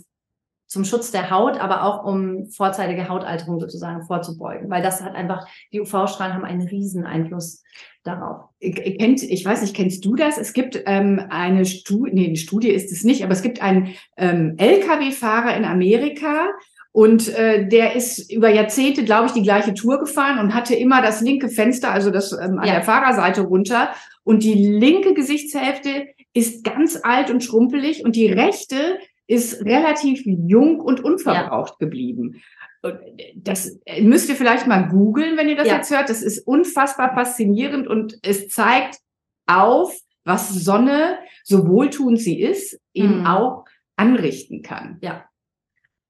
zum 0.71 0.85
Schutz 0.85 1.11
der 1.11 1.29
Haut, 1.29 1.59
aber 1.59 1.83
auch 1.83 2.05
um 2.05 2.47
vorzeitige 2.47 3.09
Hautalterung 3.09 3.59
sozusagen 3.59 4.03
vorzubeugen, 4.03 4.69
weil 4.69 4.81
das 4.81 5.01
hat 5.01 5.15
einfach, 5.15 5.45
die 5.73 5.81
UV-Strahlen 5.81 6.33
haben 6.33 6.45
einen 6.45 6.65
riesen 6.65 7.05
Einfluss 7.05 7.61
darauf. 8.03 8.45
Ich, 8.57 8.97
kennt, 8.97 9.21
ich 9.21 9.43
weiß 9.43 9.63
nicht, 9.63 9.75
kennst 9.75 10.05
du 10.05 10.15
das? 10.15 10.37
Es 10.37 10.53
gibt 10.53 10.81
ähm, 10.85 11.25
eine 11.29 11.65
Studie, 11.65 12.11
nee, 12.13 12.27
eine 12.27 12.37
Studie 12.37 12.69
ist 12.69 12.89
es 12.89 13.03
nicht, 13.03 13.21
aber 13.21 13.33
es 13.33 13.41
gibt 13.41 13.61
einen 13.61 13.95
ähm, 14.15 14.55
Lkw-Fahrer 14.57 15.57
in 15.57 15.65
Amerika, 15.65 16.47
und 16.93 17.29
äh, 17.29 17.67
der 17.67 17.95
ist 17.95 18.31
über 18.31 18.49
Jahrzehnte, 18.49 19.05
glaube 19.05 19.27
ich, 19.27 19.31
die 19.31 19.43
gleiche 19.43 19.73
Tour 19.73 19.99
gefahren 19.99 20.39
und 20.39 20.53
hatte 20.53 20.75
immer 20.75 21.01
das 21.01 21.21
linke 21.21 21.47
Fenster, 21.47 21.91
also 21.91 22.11
das 22.11 22.33
ähm, 22.33 22.59
an 22.59 22.67
ja. 22.67 22.73
der 22.75 22.83
Fahrerseite 22.83 23.41
runter. 23.41 23.93
Und 24.23 24.43
die 24.43 24.53
linke 24.53 25.13
Gesichtshälfte 25.13 26.07
ist 26.33 26.65
ganz 26.65 26.99
alt 27.01 27.29
und 27.29 27.43
schrumpelig 27.43 28.03
und 28.03 28.15
die 28.15 28.27
rechte 28.27 28.99
ist 29.25 29.63
relativ 29.63 30.23
jung 30.25 30.81
und 30.81 31.01
unverbraucht 31.01 31.75
ja. 31.79 31.85
geblieben. 31.85 32.41
Das 33.35 33.79
müsst 34.01 34.27
ihr 34.27 34.35
vielleicht 34.35 34.67
mal 34.67 34.89
googeln, 34.89 35.37
wenn 35.37 35.47
ihr 35.47 35.55
das 35.55 35.67
ja. 35.67 35.77
jetzt 35.77 35.91
hört. 35.91 36.09
Das 36.09 36.21
ist 36.21 36.45
unfassbar 36.45 37.13
faszinierend 37.13 37.87
und 37.87 38.19
es 38.23 38.49
zeigt 38.49 38.97
auf, 39.47 39.95
was 40.25 40.49
Sonne, 40.49 41.19
so 41.43 41.67
wohltuend 41.67 42.19
sie 42.19 42.41
ist, 42.41 42.79
eben 42.93 43.19
mhm. 43.19 43.27
auch 43.27 43.65
anrichten 43.95 44.61
kann. 44.61 44.97
Ja. 45.01 45.25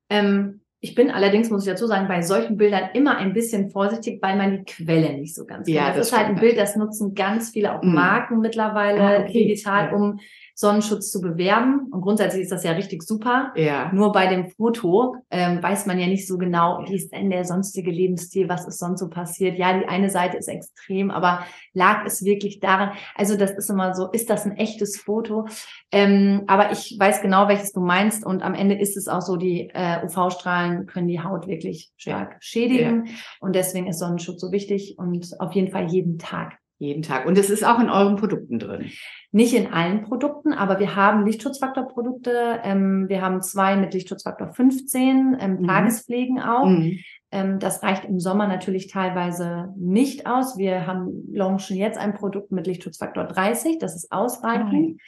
Ähm, 0.10 0.61
ich 0.84 0.96
bin 0.96 1.12
allerdings, 1.12 1.52
muss 1.52 1.63
ich 1.63 1.72
dazu 1.72 1.86
sagen, 1.86 2.08
bei 2.08 2.24
solchen 2.24 2.58
Bildern 2.58 2.89
immer 2.96 3.17
ein 3.17 3.34
bisschen 3.34 3.70
vorsichtig, 3.70 4.20
weil 4.24 4.36
man 4.36 4.52
die 4.52 4.63
Quelle 4.63 5.13
nicht 5.13 5.36
so 5.36 5.46
ganz 5.46 5.67
kennt. 5.67 5.78
Ja, 5.78 5.89
das, 5.89 5.98
das 5.98 6.08
ist 6.08 6.17
halt 6.17 6.28
ein 6.30 6.39
Bild, 6.39 6.58
das 6.58 6.76
nutzen 6.76 7.13
ganz 7.13 7.52
viele 7.52 7.78
auch 7.78 7.84
mhm. 7.84 7.94
Marken 7.94 8.39
mittlerweile 8.39 9.00
ah, 9.00 9.22
okay. 9.22 9.46
digital, 9.46 9.94
um 9.94 10.20
Sonnenschutz 10.55 11.11
zu 11.11 11.21
bewerben. 11.21 11.87
Und 11.91 12.01
grundsätzlich 12.01 12.43
ist 12.43 12.51
das 12.51 12.63
ja 12.63 12.71
richtig 12.71 13.03
super. 13.03 13.51
Ja. 13.55 13.91
Nur 13.93 14.11
bei 14.11 14.27
dem 14.27 14.49
Foto 14.49 15.15
ähm, 15.29 15.61
weiß 15.61 15.85
man 15.85 15.99
ja 15.99 16.07
nicht 16.07 16.27
so 16.27 16.37
genau, 16.37 16.83
wie 16.87 16.95
ist 16.95 17.11
denn 17.11 17.29
der 17.29 17.45
sonstige 17.45 17.91
Lebensstil, 17.91 18.49
was 18.49 18.67
ist 18.67 18.79
sonst 18.79 18.99
so 18.99 19.09
passiert. 19.09 19.57
Ja, 19.57 19.77
die 19.77 19.87
eine 19.87 20.09
Seite 20.09 20.37
ist 20.37 20.47
extrem, 20.47 21.11
aber 21.11 21.45
lag 21.73 22.05
es 22.05 22.23
wirklich 22.23 22.59
daran? 22.59 22.91
Also 23.15 23.37
das 23.37 23.51
ist 23.51 23.69
immer 23.69 23.93
so, 23.93 24.09
ist 24.11 24.29
das 24.29 24.45
ein 24.45 24.57
echtes 24.57 24.97
Foto? 24.97 25.47
Ähm, 25.91 26.43
aber 26.47 26.71
ich 26.71 26.95
weiß 26.97 27.21
genau, 27.21 27.47
welches 27.47 27.73
du 27.73 27.81
meinst. 27.81 28.25
Und 28.25 28.43
am 28.43 28.53
Ende 28.53 28.75
ist 28.75 28.97
es 28.97 29.07
auch 29.07 29.21
so, 29.21 29.37
die 29.37 29.69
äh, 29.73 30.05
UV-Strahlen 30.05 30.85
können 30.85 31.07
die 31.07 31.21
Haut 31.21 31.47
wirklich 31.47 31.91
stark 31.97 32.37
schädigen. 32.39 33.05
Ja. 33.05 33.13
Und 33.39 33.55
deswegen 33.55 33.87
ist 33.87 33.99
Sonnenschutz 33.99 34.41
so 34.41 34.51
wichtig 34.51 34.95
und 34.97 35.39
auf 35.39 35.53
jeden 35.53 35.71
Fall 35.71 35.91
jeden 35.91 36.17
Tag. 36.17 36.61
Jeden 36.82 37.04
Tag. 37.04 37.28
Und 37.28 37.38
es 37.38 37.52
ist 37.52 37.63
auch 37.63 37.80
in 37.80 37.91
euren 37.91 38.15
Produkten 38.15 38.58
drin. 38.58 38.89
Nicht 39.32 39.54
in 39.54 39.72
allen 39.72 40.02
Produkten, 40.02 40.52
aber 40.52 40.80
wir 40.80 40.96
haben 40.96 41.28
Lichtschutzfaktorprodukte. 41.28 42.60
Ähm, 42.63 43.08
wir 43.08 43.22
haben 43.22 43.44
zwei 43.44 43.76
mit 43.76 43.94
Lichtschutzfaktor 43.94 44.52
15, 44.52 45.38
ähm, 45.39 45.58
mhm. 45.58 45.67
Tagespflegen 45.67 46.41
auch. 46.41 46.65
Mhm. 46.65 46.98
Ähm, 47.32 47.60
das 47.60 47.84
reicht 47.84 48.06
im 48.06 48.20
Sommer 48.20 48.48
natürlich 48.48 48.88
teilweise 48.88 49.72
nicht 49.78 50.26
aus. 50.26 50.58
Wir 50.58 50.88
haben 50.88 51.28
launchen 51.32 51.78
jetzt 51.78 52.00
ein 52.00 52.15
Produkt 52.15 52.52
mit 52.52 52.65
Lichtschutzfaktor 52.65 53.26
30. 53.26 53.78
Das 53.78 53.96
ist 53.96 54.12
ausreichend. 54.12 55.00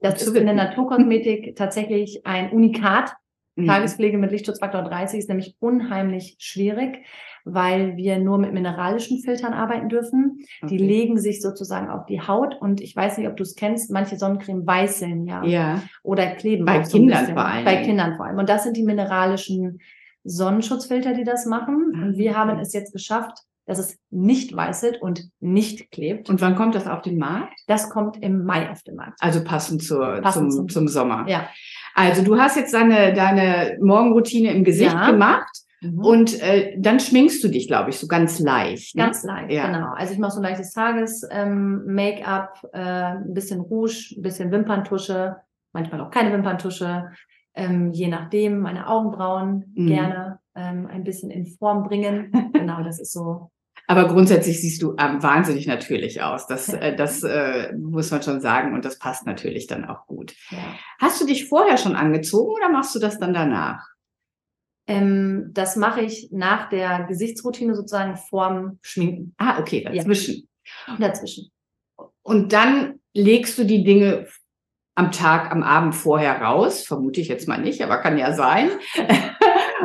Das 0.00 0.20
ist 0.20 0.34
in 0.34 0.46
der 0.46 0.56
Naturkosmetik 0.56 1.54
tatsächlich 1.54 2.26
ein 2.26 2.50
Unikat. 2.50 3.14
Mhm. 3.54 3.68
Tagespflege 3.68 4.18
mit 4.18 4.32
Lichtschutzfaktor 4.32 4.82
30 4.82 5.20
ist 5.20 5.28
nämlich 5.28 5.54
unheimlich 5.60 6.34
schwierig 6.40 7.04
weil 7.44 7.96
wir 7.96 8.18
nur 8.18 8.38
mit 8.38 8.52
mineralischen 8.52 9.20
Filtern 9.20 9.52
arbeiten 9.52 9.88
dürfen. 9.88 10.44
Okay. 10.62 10.76
Die 10.76 10.78
legen 10.78 11.18
sich 11.18 11.40
sozusagen 11.40 11.88
auf 11.88 12.06
die 12.06 12.20
Haut 12.20 12.56
und 12.60 12.80
ich 12.80 12.94
weiß 12.94 13.18
nicht, 13.18 13.28
ob 13.28 13.36
du 13.36 13.42
es 13.42 13.54
kennst, 13.54 13.90
manche 13.90 14.16
Sonnencreme 14.16 14.66
weißeln 14.66 15.26
ja. 15.26 15.44
Ja. 15.44 15.82
Oder 16.02 16.26
kleben. 16.26 16.64
Bei 16.64 16.80
Kindern 16.80 17.26
so 17.26 17.32
vor 17.32 17.44
allem. 17.44 17.64
Bei 17.64 17.76
Kindern 17.76 18.16
vor 18.16 18.26
allem. 18.26 18.38
Und 18.38 18.48
das 18.48 18.64
sind 18.64 18.76
die 18.76 18.84
mineralischen 18.84 19.80
Sonnenschutzfilter, 20.24 21.14
die 21.14 21.24
das 21.24 21.46
machen. 21.46 21.92
Und 21.94 22.18
wir 22.18 22.36
haben 22.36 22.58
es 22.58 22.72
jetzt 22.72 22.92
geschafft, 22.92 23.38
dass 23.66 23.78
es 23.78 23.98
nicht 24.10 24.54
weißelt 24.54 25.00
und 25.00 25.30
nicht 25.38 25.92
klebt. 25.92 26.28
Und 26.28 26.40
wann 26.40 26.56
kommt 26.56 26.74
das 26.74 26.86
auf 26.86 27.02
den 27.02 27.18
Markt? 27.18 27.54
Das 27.68 27.88
kommt 27.88 28.20
im 28.22 28.44
Mai 28.44 28.68
auf 28.68 28.82
den 28.82 28.96
Markt. 28.96 29.18
Also 29.20 29.44
passend, 29.44 29.82
zur, 29.84 30.20
passend 30.22 30.52
zum, 30.52 30.68
zum, 30.68 30.68
zum 30.68 30.88
Sommer. 30.88 31.24
Ja. 31.28 31.48
Also 31.94 32.22
du 32.22 32.36
hast 32.36 32.56
jetzt 32.56 32.74
deine, 32.74 33.12
deine 33.14 33.78
Morgenroutine 33.80 34.52
im 34.52 34.64
Gesicht 34.64 34.92
ja. 34.92 35.10
gemacht. 35.10 35.50
Mhm. 35.80 35.98
Und 35.98 36.42
äh, 36.42 36.76
dann 36.78 37.00
schminkst 37.00 37.42
du 37.42 37.48
dich, 37.48 37.66
glaube 37.66 37.90
ich, 37.90 37.98
so 37.98 38.06
ganz 38.06 38.38
leicht. 38.38 38.94
Ne? 38.94 39.04
Ganz 39.04 39.24
leicht, 39.24 39.52
ja. 39.52 39.66
genau. 39.66 39.92
Also 39.94 40.12
ich 40.12 40.18
mache 40.18 40.32
so 40.32 40.40
ein 40.40 40.44
leichtes 40.44 40.72
Tages-Make-up, 40.72 42.68
ähm, 42.72 42.80
äh, 42.80 43.16
ein 43.26 43.34
bisschen 43.34 43.60
Rouge, 43.60 44.14
ein 44.16 44.22
bisschen 44.22 44.50
Wimperntusche, 44.50 45.36
manchmal 45.72 46.00
auch 46.00 46.10
keine 46.10 46.32
Wimperntusche, 46.32 47.10
ähm, 47.54 47.92
je 47.92 48.08
nachdem. 48.08 48.60
Meine 48.60 48.88
Augenbrauen 48.88 49.72
mhm. 49.74 49.86
gerne 49.86 50.38
ähm, 50.54 50.86
ein 50.86 51.04
bisschen 51.04 51.30
in 51.30 51.46
Form 51.46 51.84
bringen. 51.84 52.50
genau, 52.52 52.82
das 52.82 53.00
ist 53.00 53.12
so 53.12 53.50
aber 53.90 54.06
grundsätzlich 54.06 54.60
siehst 54.60 54.82
du 54.82 54.94
ähm, 55.00 55.20
wahnsinnig 55.20 55.66
natürlich 55.66 56.22
aus. 56.22 56.46
Das, 56.46 56.68
äh, 56.68 56.94
das 56.94 57.24
äh, 57.24 57.72
muss 57.76 58.12
man 58.12 58.22
schon 58.22 58.40
sagen 58.40 58.72
und 58.72 58.84
das 58.84 59.00
passt 59.00 59.26
natürlich 59.26 59.66
dann 59.66 59.84
auch 59.84 60.06
gut. 60.06 60.32
Ja. 60.50 60.58
Hast 61.00 61.20
du 61.20 61.26
dich 61.26 61.48
vorher 61.48 61.76
schon 61.76 61.96
angezogen 61.96 62.52
oder 62.52 62.68
machst 62.68 62.94
du 62.94 63.00
das 63.00 63.18
dann 63.18 63.34
danach? 63.34 63.89
Ähm, 64.90 65.50
das 65.52 65.76
mache 65.76 66.00
ich 66.00 66.30
nach 66.32 66.68
der 66.68 67.04
Gesichtsroutine 67.04 67.76
sozusagen 67.76 68.16
vorm 68.16 68.80
Schminken. 68.82 69.34
Ah, 69.38 69.60
okay, 69.60 69.84
dazwischen. 69.84 70.48
Ja. 70.88 70.96
Dazwischen. 70.98 71.52
Und 72.22 72.52
dann 72.52 72.98
legst 73.14 73.56
du 73.56 73.64
die 73.64 73.84
Dinge 73.84 74.26
am 74.96 75.12
Tag, 75.12 75.52
am 75.52 75.62
Abend 75.62 75.94
vorher 75.94 76.42
raus, 76.42 76.84
vermute 76.84 77.20
ich 77.20 77.28
jetzt 77.28 77.46
mal 77.46 77.60
nicht, 77.60 77.82
aber 77.82 77.98
kann 77.98 78.18
ja 78.18 78.32
sein. 78.32 78.70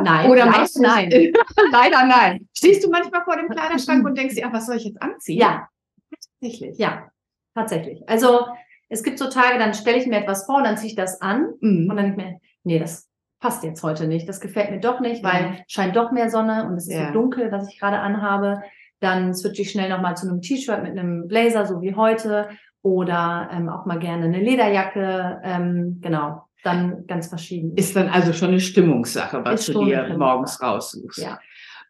Nein, 0.02 0.28
oder 0.30 0.44
leider 0.44 0.66
nein. 0.76 1.10
leider 1.72 2.04
nein. 2.04 2.48
Stehst 2.54 2.84
du 2.84 2.90
manchmal 2.90 3.24
vor 3.24 3.36
dem 3.36 3.48
Kleiderschrank 3.48 4.04
und 4.06 4.18
denkst 4.18 4.34
dir, 4.34 4.46
ach, 4.46 4.52
was 4.52 4.66
soll 4.66 4.76
ich 4.76 4.84
jetzt 4.84 5.00
anziehen? 5.00 5.38
Ja, 5.38 5.68
tatsächlich. 6.10 6.78
Ja, 6.78 7.08
tatsächlich. 7.54 8.06
Also 8.06 8.46
es 8.90 9.02
gibt 9.02 9.18
so 9.18 9.30
Tage, 9.30 9.58
dann 9.58 9.72
stelle 9.72 9.96
ich 9.96 10.06
mir 10.06 10.18
etwas 10.18 10.44
vor 10.44 10.56
und 10.56 10.64
dann 10.64 10.76
ziehe 10.76 10.90
ich 10.90 10.96
das 10.96 11.22
an 11.22 11.54
mhm. 11.60 11.88
und 11.88 11.96
dann 11.96 12.04
denke 12.04 12.20
ich 12.20 12.26
mir, 12.26 12.40
nee, 12.64 12.78
das 12.78 13.08
passt 13.40 13.62
jetzt 13.64 13.82
heute 13.82 14.06
nicht, 14.06 14.28
das 14.28 14.40
gefällt 14.40 14.70
mir 14.70 14.80
doch 14.80 15.00
nicht, 15.00 15.22
weil 15.22 15.42
ja. 15.42 15.56
scheint 15.68 15.96
doch 15.96 16.10
mehr 16.10 16.30
Sonne 16.30 16.66
und 16.66 16.76
es 16.76 16.88
ist 16.88 16.94
ja. 16.94 17.08
so 17.08 17.12
dunkel, 17.12 17.52
was 17.52 17.68
ich 17.68 17.78
gerade 17.78 17.98
anhabe. 17.98 18.62
Dann 19.00 19.34
switche 19.34 19.62
ich 19.62 19.70
schnell 19.70 19.90
nochmal 19.90 20.16
zu 20.16 20.26
einem 20.26 20.40
T-Shirt 20.40 20.82
mit 20.82 20.92
einem 20.92 21.28
Blazer, 21.28 21.66
so 21.66 21.82
wie 21.82 21.94
heute, 21.94 22.48
oder 22.82 23.48
ähm, 23.52 23.68
auch 23.68 23.84
mal 23.84 23.98
gerne 23.98 24.24
eine 24.24 24.40
Lederjacke. 24.40 25.40
Ähm, 25.42 25.98
genau, 26.00 26.48
dann 26.62 27.06
ganz 27.06 27.28
verschieden. 27.28 27.76
Ist 27.76 27.94
dann 27.94 28.08
also 28.08 28.32
schon 28.32 28.48
eine 28.48 28.60
Stimmungssache, 28.60 29.44
was 29.44 29.68
ist 29.68 29.74
du 29.74 29.84
dir 29.84 30.16
morgens 30.16 30.62
raussuchst. 30.62 31.18
Ja. 31.18 31.38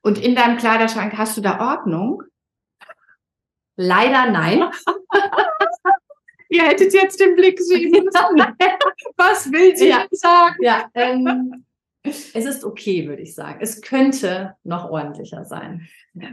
Und 0.02 0.18
in 0.18 0.34
deinem 0.34 0.56
Kleiderschrank 0.56 1.16
hast 1.16 1.36
du 1.36 1.40
da 1.40 1.60
Ordnung? 1.60 2.22
Leider 3.76 4.30
nein. 4.30 4.64
Ihr 6.48 6.62
hättet 6.62 6.92
jetzt 6.94 7.20
den 7.20 7.34
Blick 7.36 7.60
sehen 7.60 7.90
müssen. 8.04 8.54
Was 9.16 9.50
will 9.50 9.76
sie 9.76 9.88
ja. 9.88 10.06
sagen? 10.10 10.56
Ja, 10.60 10.90
ähm, 10.94 11.64
es 12.04 12.34
ist 12.34 12.64
okay, 12.64 13.08
würde 13.08 13.22
ich 13.22 13.34
sagen. 13.34 13.58
Es 13.60 13.82
könnte 13.82 14.54
noch 14.64 14.90
ordentlicher 14.90 15.44
sein. 15.44 15.88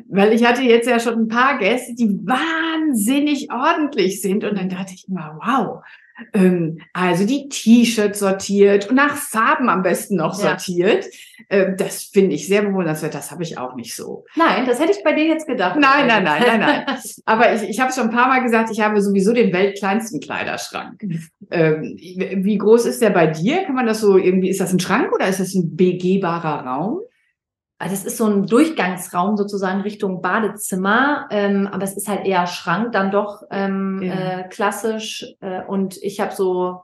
Weil 0.07 0.33
ich 0.33 0.45
hatte 0.45 0.61
jetzt 0.61 0.87
ja 0.87 0.99
schon 0.99 1.23
ein 1.23 1.27
paar 1.27 1.57
Gäste, 1.57 1.93
die 1.95 2.09
wahnsinnig 2.25 3.51
ordentlich 3.51 4.21
sind. 4.21 4.43
Und 4.43 4.57
dann 4.57 4.69
dachte 4.69 4.93
ich 4.93 5.07
immer, 5.07 5.39
wow, 5.41 5.83
also 6.93 7.25
die 7.25 7.49
T-Shirts 7.49 8.19
sortiert 8.19 8.89
und 8.89 8.95
nach 8.95 9.15
Farben 9.15 9.69
am 9.69 9.81
besten 9.81 10.15
noch 10.15 10.37
ja. 10.39 10.49
sortiert. 10.49 11.05
Ähm, 11.49 11.75
das 11.77 12.03
finde 12.03 12.35
ich 12.35 12.47
sehr 12.47 12.61
bewundernswert. 12.61 13.13
Das 13.13 13.31
habe 13.31 13.43
ich 13.43 13.57
auch 13.57 13.75
nicht 13.75 13.95
so. 13.95 14.25
Nein, 14.35 14.65
das 14.65 14.79
hätte 14.79 14.91
ich 14.91 15.03
bei 15.03 15.13
dir 15.13 15.25
jetzt 15.25 15.47
gedacht. 15.47 15.77
Nein, 15.79 16.07
nein, 16.07 16.23
nein, 16.23 16.43
nein, 16.45 16.59
nein. 16.59 16.97
Aber 17.25 17.53
ich, 17.53 17.63
ich 17.63 17.79
habe 17.79 17.91
schon 17.91 18.05
ein 18.05 18.15
paar 18.15 18.27
Mal 18.27 18.43
gesagt, 18.43 18.69
ich 18.71 18.81
habe 18.81 19.01
sowieso 19.01 19.33
den 19.33 19.51
weltkleinsten 19.51 20.19
Kleiderschrank. 20.19 21.03
Ähm, 21.51 21.97
wie 21.97 22.57
groß 22.57 22.85
ist 22.85 23.01
der 23.01 23.09
bei 23.09 23.27
dir? 23.27 23.63
Kann 23.63 23.75
man 23.75 23.85
das 23.85 24.01
so 24.01 24.17
irgendwie, 24.17 24.49
ist 24.49 24.61
das 24.61 24.73
ein 24.73 24.79
Schrank 24.79 25.11
oder 25.13 25.27
ist 25.27 25.39
das 25.39 25.53
ein 25.53 25.75
begehbarer 25.75 26.65
Raum? 26.65 27.01
Also 27.83 27.95
es 27.95 28.05
ist 28.05 28.15
so 28.17 28.25
ein 28.25 28.47
Durchgangsraum 28.47 29.35
sozusagen 29.35 29.81
Richtung 29.81 30.21
Badezimmer, 30.21 31.27
ähm, 31.31 31.67
aber 31.69 31.83
es 31.83 31.97
ist 31.97 32.07
halt 32.07 32.25
eher 32.25 32.47
Schrank 32.47 32.93
dann 32.93 33.11
doch 33.11 33.43
ähm, 33.51 34.01
Ja. 34.01 34.13
äh, 34.13 34.43
klassisch. 34.47 35.25
Äh, 35.41 35.65
und 35.65 35.97
ich 36.01 36.21
habe 36.21 36.33
so, 36.33 36.83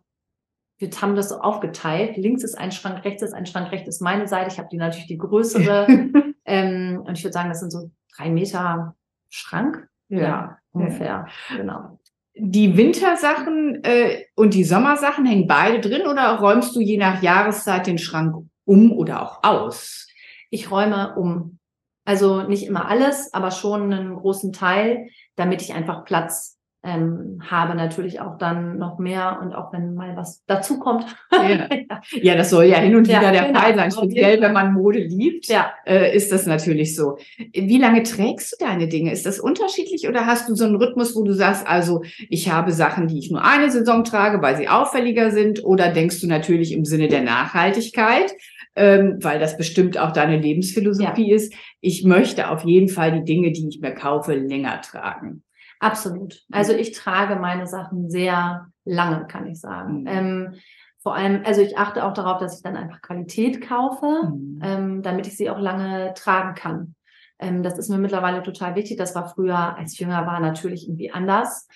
wir 0.78 0.90
haben 1.02 1.16
das 1.16 1.30
so 1.30 1.40
aufgeteilt. 1.40 2.18
Links 2.18 2.44
ist 2.44 2.58
ein 2.58 2.74
Schrank, 2.74 3.06
rechts 3.06 3.24
ist 3.24 3.34
ein 3.34 3.46
Schrank, 3.46 3.72
rechts 3.72 3.88
ist 3.88 4.02
meine 4.02 4.28
Seite. 4.28 4.50
Ich 4.52 4.60
habe 4.60 4.68
die 4.70 4.76
natürlich 4.76 5.08
die 5.08 5.18
größere. 5.18 5.88
ähm, 6.46 7.02
und 7.06 7.18
ich 7.18 7.24
würde 7.24 7.34
sagen, 7.34 7.48
das 7.48 7.62
sind 7.62 7.72
so 7.72 7.90
drei 8.18 8.30
Meter 8.30 8.94
Schrank. 9.30 9.88
Ja, 10.10 10.58
ungefähr. 10.74 11.28
Genau. 11.56 11.98
Die 12.36 12.76
Wintersachen 12.76 13.86
äh, 13.86 14.26
und 14.36 14.54
die 14.54 14.66
Sommersachen 14.66 15.26
hängen 15.26 15.48
beide 15.48 15.80
drin 15.80 16.08
oder 16.08 16.40
räumst 16.40 16.76
du 16.76 16.82
je 16.82 16.98
nach 16.98 17.22
Jahreszeit 17.22 17.88
den 17.88 17.98
Schrank 17.98 18.36
um 18.66 18.92
oder 18.92 19.22
auch 19.22 19.44
aus? 19.44 20.09
Ich 20.50 20.72
räume 20.72 21.16
um. 21.16 21.60
Also 22.06 22.44
nicht 22.44 22.66
immer 22.66 22.88
alles, 22.88 23.34
aber 23.34 23.52
schon 23.52 23.94
einen 23.94 24.16
großen 24.16 24.52
Teil, 24.52 25.10
damit 25.36 25.62
ich 25.62 25.74
einfach 25.74 26.06
Platz 26.06 26.60
ähm, 26.82 27.42
habe. 27.46 27.76
Natürlich 27.76 28.22
auch 28.22 28.38
dann 28.38 28.78
noch 28.78 29.00
mehr 29.00 29.40
und 29.42 29.54
auch 29.54 29.74
wenn 29.74 29.96
mal 29.96 30.16
was 30.16 30.44
dazu 30.46 30.80
kommt. 30.80 31.06
Ja. 31.32 31.68
Ja, 32.12 32.36
das 32.36 32.50
soll 32.50 32.66
ja 32.66 32.78
hin 32.78 32.96
und 32.96 33.08
Ja, 33.08 33.20
wieder 33.20 33.32
der 33.32 33.46
genau. 33.46 33.60
Fall 33.60 33.76
sein. 33.76 33.92
Speziell, 33.92 34.42
wenn 34.42 34.54
man 34.54 34.74
Mode 34.74 35.00
liebt, 35.00 35.48
ja, 35.48 35.72
äh, 35.86 36.16
ist 36.16 36.32
das 36.32 36.46
natürlich 36.46 36.96
so. 36.96 37.18
Wie 37.54 37.78
lange 37.78 38.04
trägst 38.04 38.54
du 38.54 38.66
deine 38.66 38.88
Dinge? 38.88 39.12
Ist 39.12 39.26
das 39.26 39.40
unterschiedlich 39.40 40.08
oder 40.08 40.26
hast 40.26 40.50
du 40.50 40.56
so 40.56 40.66
einen 40.66 40.76
Rhythmus, 40.76 41.16
wo 41.16 41.24
du 41.24 41.34
sagst, 41.34 41.68
also 41.68 42.04
ich 42.30 42.52
habe 42.52 42.72
Sachen, 42.72 43.08
die 43.08 43.20
ich 43.20 43.32
nur 43.32 43.44
eine 43.44 43.72
Saison 43.72 44.04
trage, 44.04 44.42
weil 44.42 44.58
sie 44.58 44.68
auffälliger 44.68 45.32
sind? 45.32 45.64
Oder 45.64 45.92
denkst 45.92 46.22
du 46.22 46.28
natürlich 46.28 46.72
im 46.72 46.86
Sinne 46.86 47.08
der 47.08 47.22
Nachhaltigkeit, 47.22 48.34
ähm, 48.80 49.18
weil 49.22 49.40
das 49.40 49.58
bestimmt 49.58 49.98
auch 49.98 50.12
deine 50.12 50.38
Lebensphilosophie 50.38 51.32
ist? 51.32 51.54
Ich 51.82 52.04
möchte 52.04 52.50
auf 52.50 52.64
jeden 52.64 52.88
Fall 52.88 53.12
die 53.12 53.24
Dinge, 53.24 53.52
die 53.52 53.68
ich 53.68 53.80
mir 53.82 53.94
kaufe, 53.94 54.34
länger 54.34 54.82
tragen. 54.82 55.44
absolut. 55.80 56.42
Also 56.52 56.74
ich 56.74 56.94
trage 56.94 57.36
meine 57.36 57.68
Sachen 57.68 58.10
sehr 58.10 58.68
lange, 58.86 59.28
kann 59.28 59.48
ich 59.48 59.60
sagen. 59.60 60.02
Mhm. 60.02 60.08
Ähm, 60.08 60.54
vor 61.02 61.16
allem, 61.16 61.44
also 61.46 61.62
ich 61.62 61.78
achte 61.78 62.04
auch 62.04 62.14
darauf, 62.14 62.40
dass 62.40 62.58
ich 62.58 62.64
dann 62.64 62.76
einfach 62.76 63.02
Qualität 63.02 63.62
kaufe. 63.62 64.32
Mhm. 64.32 64.60
ähm, 64.64 65.02
damit 65.02 65.28
ich 65.28 65.38
sie 65.38 65.50
auch 65.50 65.60
lange 65.60 66.14
tragen 66.16 66.56
kann. 66.56 66.96
Ähm, 67.40 67.64
das 67.64 67.78
ist 67.78 67.90
mir 67.90 67.98
mittlerweile 67.98 68.44
total 68.44 68.76
wichtig. 68.76 68.98
Das 68.98 69.16
war 69.16 69.30
früher, 69.30 69.78
als 69.78 69.94
ich 69.94 70.00
jünger 70.00 70.26
war, 70.26 70.40
natürlich 70.40 70.88
irgendwie 70.88 71.12
anders. 71.12 71.68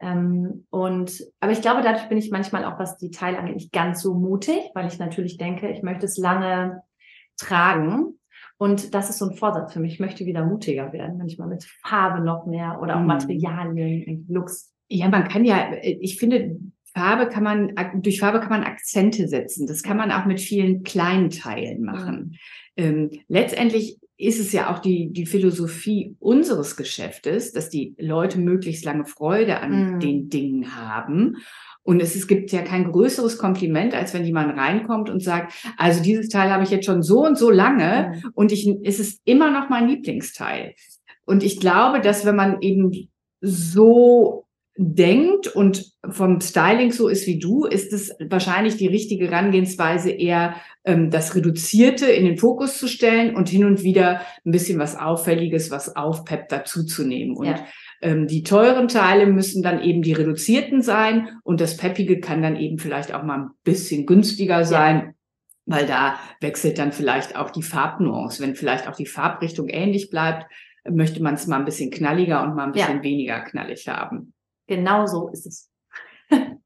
Ähm, 0.00 0.66
und, 0.70 1.22
aber 1.40 1.52
ich 1.52 1.60
glaube, 1.60 1.82
dadurch 1.82 2.08
bin 2.08 2.18
ich 2.18 2.30
manchmal 2.30 2.64
auch, 2.64 2.78
was 2.78 2.96
die 2.96 3.10
Teile 3.10 3.38
angeht, 3.38 3.56
nicht 3.56 3.72
ganz 3.72 4.00
so 4.00 4.14
mutig, 4.14 4.70
weil 4.74 4.86
ich 4.86 4.98
natürlich 4.98 5.36
denke, 5.36 5.70
ich 5.70 5.82
möchte 5.82 6.06
es 6.06 6.16
lange 6.16 6.82
tragen. 7.36 8.18
Und 8.56 8.94
das 8.94 9.08
ist 9.10 9.18
so 9.18 9.28
ein 9.28 9.36
Vorsatz 9.36 9.72
für 9.72 9.80
mich. 9.80 9.94
Ich 9.94 10.00
möchte 10.00 10.26
wieder 10.26 10.44
mutiger 10.44 10.92
werden, 10.92 11.18
manchmal 11.18 11.48
mit 11.48 11.64
Farbe 11.82 12.22
noch 12.22 12.46
mehr 12.46 12.78
oder 12.82 12.96
auch 12.96 13.00
Mhm. 13.00 13.06
Materialien, 13.06 14.26
Looks. 14.28 14.74
Ja, 14.88 15.08
man 15.08 15.28
kann 15.28 15.44
ja, 15.44 15.72
ich 15.82 16.18
finde, 16.18 16.58
Farbe 16.92 17.28
kann 17.28 17.44
man, 17.44 17.74
durch 18.02 18.20
Farbe 18.20 18.40
kann 18.40 18.50
man 18.50 18.64
Akzente 18.64 19.28
setzen. 19.28 19.66
Das 19.66 19.82
kann 19.82 19.96
man 19.96 20.10
auch 20.10 20.26
mit 20.26 20.40
vielen 20.40 20.82
kleinen 20.82 21.30
Teilen 21.30 21.84
machen. 21.84 22.36
Ähm, 22.76 23.10
letztendlich 23.28 23.98
ist 24.20 24.38
es 24.40 24.52
ja 24.52 24.72
auch 24.72 24.78
die, 24.78 25.10
die 25.12 25.26
Philosophie 25.26 26.16
unseres 26.18 26.76
Geschäftes, 26.76 27.52
dass 27.52 27.70
die 27.70 27.94
Leute 27.98 28.38
möglichst 28.38 28.84
lange 28.84 29.04
Freude 29.04 29.60
an 29.60 29.94
Mhm. 29.94 30.00
den 30.00 30.28
Dingen 30.28 30.76
haben. 30.76 31.36
Und 31.82 32.00
es, 32.02 32.14
es 32.14 32.26
gibt 32.26 32.52
ja 32.52 32.62
kein 32.62 32.92
größeres 32.92 33.38
Kompliment, 33.38 33.94
als 33.94 34.12
wenn 34.12 34.24
jemand 34.24 34.56
reinkommt 34.56 35.08
und 35.10 35.22
sagt, 35.22 35.54
also 35.78 36.02
dieses 36.02 36.28
Teil 36.28 36.50
habe 36.50 36.62
ich 36.62 36.70
jetzt 36.70 36.84
schon 36.86 37.02
so 37.02 37.24
und 37.26 37.38
so 37.38 37.50
lange 37.50 38.12
Mhm. 38.14 38.30
und 38.34 38.52
ich, 38.52 38.68
es 38.84 39.00
ist 39.00 39.20
immer 39.24 39.50
noch 39.50 39.68
mein 39.70 39.88
Lieblingsteil. 39.88 40.74
Und 41.24 41.42
ich 41.42 41.58
glaube, 41.58 42.00
dass 42.00 42.26
wenn 42.26 42.36
man 42.36 42.60
eben 42.60 42.90
so 43.40 44.44
denkt 44.82 45.46
und 45.46 45.92
vom 46.08 46.40
Styling 46.40 46.90
so 46.90 47.08
ist 47.08 47.26
wie 47.26 47.38
du, 47.38 47.66
ist 47.66 47.92
es 47.92 48.16
wahrscheinlich 48.30 48.78
die 48.78 48.86
richtige 48.86 49.30
Herangehensweise, 49.30 50.10
eher 50.10 50.54
ähm, 50.84 51.10
das 51.10 51.34
Reduzierte 51.34 52.06
in 52.06 52.24
den 52.24 52.38
Fokus 52.38 52.78
zu 52.78 52.88
stellen 52.88 53.36
und 53.36 53.50
hin 53.50 53.66
und 53.66 53.82
wieder 53.82 54.22
ein 54.46 54.52
bisschen 54.52 54.78
was 54.78 54.96
Auffälliges, 54.96 55.70
was 55.70 55.96
aufpeppt 55.96 56.50
dazuzunehmen. 56.50 57.36
Und 57.36 57.46
Ja. 57.48 57.66
ähm, 58.00 58.26
die 58.26 58.42
teuren 58.42 58.88
Teile 58.88 59.26
müssen 59.26 59.62
dann 59.62 59.82
eben 59.82 60.00
die 60.00 60.14
reduzierten 60.14 60.80
sein 60.80 61.28
und 61.42 61.60
das 61.60 61.76
Peppige 61.76 62.18
kann 62.18 62.40
dann 62.40 62.56
eben 62.56 62.78
vielleicht 62.78 63.12
auch 63.12 63.22
mal 63.22 63.38
ein 63.38 63.50
bisschen 63.64 64.06
günstiger 64.06 64.64
sein. 64.64 65.14
Weil 65.66 65.84
da 65.86 66.18
wechselt 66.40 66.78
dann 66.78 66.90
vielleicht 66.92 67.36
auch 67.36 67.50
die 67.50 67.62
Farbnuance. 67.62 68.42
Wenn 68.42 68.54
vielleicht 68.56 68.88
auch 68.88 68.96
die 68.96 69.06
Farbrichtung 69.06 69.68
ähnlich 69.68 70.08
bleibt, 70.10 70.46
möchte 70.90 71.22
man 71.22 71.34
es 71.34 71.46
mal 71.46 71.58
ein 71.58 71.66
bisschen 71.66 71.90
knalliger 71.90 72.42
und 72.42 72.56
mal 72.56 72.68
ein 72.68 72.74
Ja. 72.74 72.86
bisschen 72.86 73.02
weniger 73.02 73.40
knallig 73.40 73.86
haben. 73.86 74.32
Genau 74.70 75.04
so 75.06 75.28
ist 75.28 75.46
es. 75.46 75.66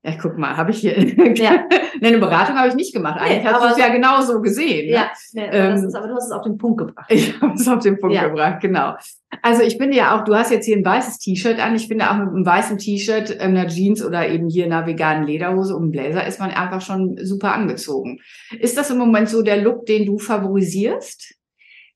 Ja, 0.02 0.12
guck 0.20 0.36
mal, 0.36 0.54
habe 0.58 0.72
ich 0.72 0.80
hier. 0.80 0.98
Ja. 1.36 1.64
Nee, 1.98 2.08
eine 2.08 2.18
Beratung 2.18 2.54
habe 2.56 2.68
ich 2.68 2.74
nicht 2.74 2.92
gemacht. 2.92 3.18
Eigentlich 3.18 3.42
Nee, 3.44 3.48
hast 3.48 3.62
du 3.64 3.68
es 3.68 3.78
ja 3.78 3.88
genau 3.88 4.20
so 4.20 4.42
gesehen. 4.42 4.88
Ne? 4.88 4.92
Ja, 4.92 5.10
nee, 5.32 5.48
aber, 5.48 5.56
das 5.70 5.80
Ähm, 5.80 5.88
ist, 5.88 5.94
aber 5.94 6.08
du 6.08 6.14
hast 6.16 6.26
es 6.26 6.32
auf 6.32 6.42
den 6.42 6.58
Punkt 6.58 6.78
gebracht. 6.78 7.06
Ich 7.10 7.40
habe 7.40 7.54
es 7.54 7.66
auf 7.66 7.78
den 7.82 7.98
Punkt 7.98 8.14
Ja. 8.14 8.28
gebracht, 8.28 8.60
genau. 8.60 8.94
Also 9.40 9.62
ich 9.62 9.78
finde 9.78 9.96
ja 9.96 10.14
auch, 10.14 10.24
du 10.24 10.34
hast 10.34 10.50
jetzt 10.50 10.66
hier 10.66 10.76
ein 10.76 10.84
weißes 10.84 11.18
T-Shirt 11.20 11.58
an. 11.64 11.74
Ich 11.74 11.88
finde 11.88 12.10
auch 12.10 12.16
mit 12.18 12.28
einem 12.28 12.44
weißen 12.44 12.76
T-Shirt, 12.76 13.40
einer 13.40 13.66
Jeans 13.68 14.04
oder 14.04 14.28
eben 14.28 14.50
hier 14.50 14.66
einer 14.66 14.86
veganen 14.86 15.24
Lederhose 15.26 15.74
und 15.74 15.84
einem 15.84 15.92
Blazer 15.92 16.26
ist 16.26 16.38
man 16.40 16.50
einfach 16.50 16.82
schon 16.82 17.16
super 17.22 17.54
angezogen. 17.54 18.20
Ist 18.58 18.76
das 18.76 18.90
im 18.90 18.98
Moment 18.98 19.30
so 19.30 19.40
der 19.40 19.62
Look, 19.62 19.86
den 19.86 20.04
du 20.04 20.18
favorisierst? 20.18 21.36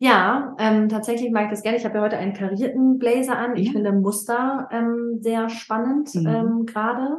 Ja, 0.00 0.54
ähm, 0.58 0.88
tatsächlich 0.88 1.30
mag 1.32 1.44
ich 1.46 1.50
das 1.50 1.62
gerne. 1.62 1.76
Ich 1.76 1.84
habe 1.84 1.96
ja 1.98 2.04
heute 2.04 2.18
einen 2.18 2.32
karierten 2.32 2.98
Blazer 2.98 3.36
an. 3.36 3.56
Ich 3.56 3.66
Ja. 3.66 3.72
finde 3.72 3.92
Muster 3.92 4.68
ähm, 4.70 5.18
sehr 5.20 5.48
spannend 5.48 6.14
Mhm. 6.14 6.26
ähm, 6.26 6.66
gerade. 6.66 7.16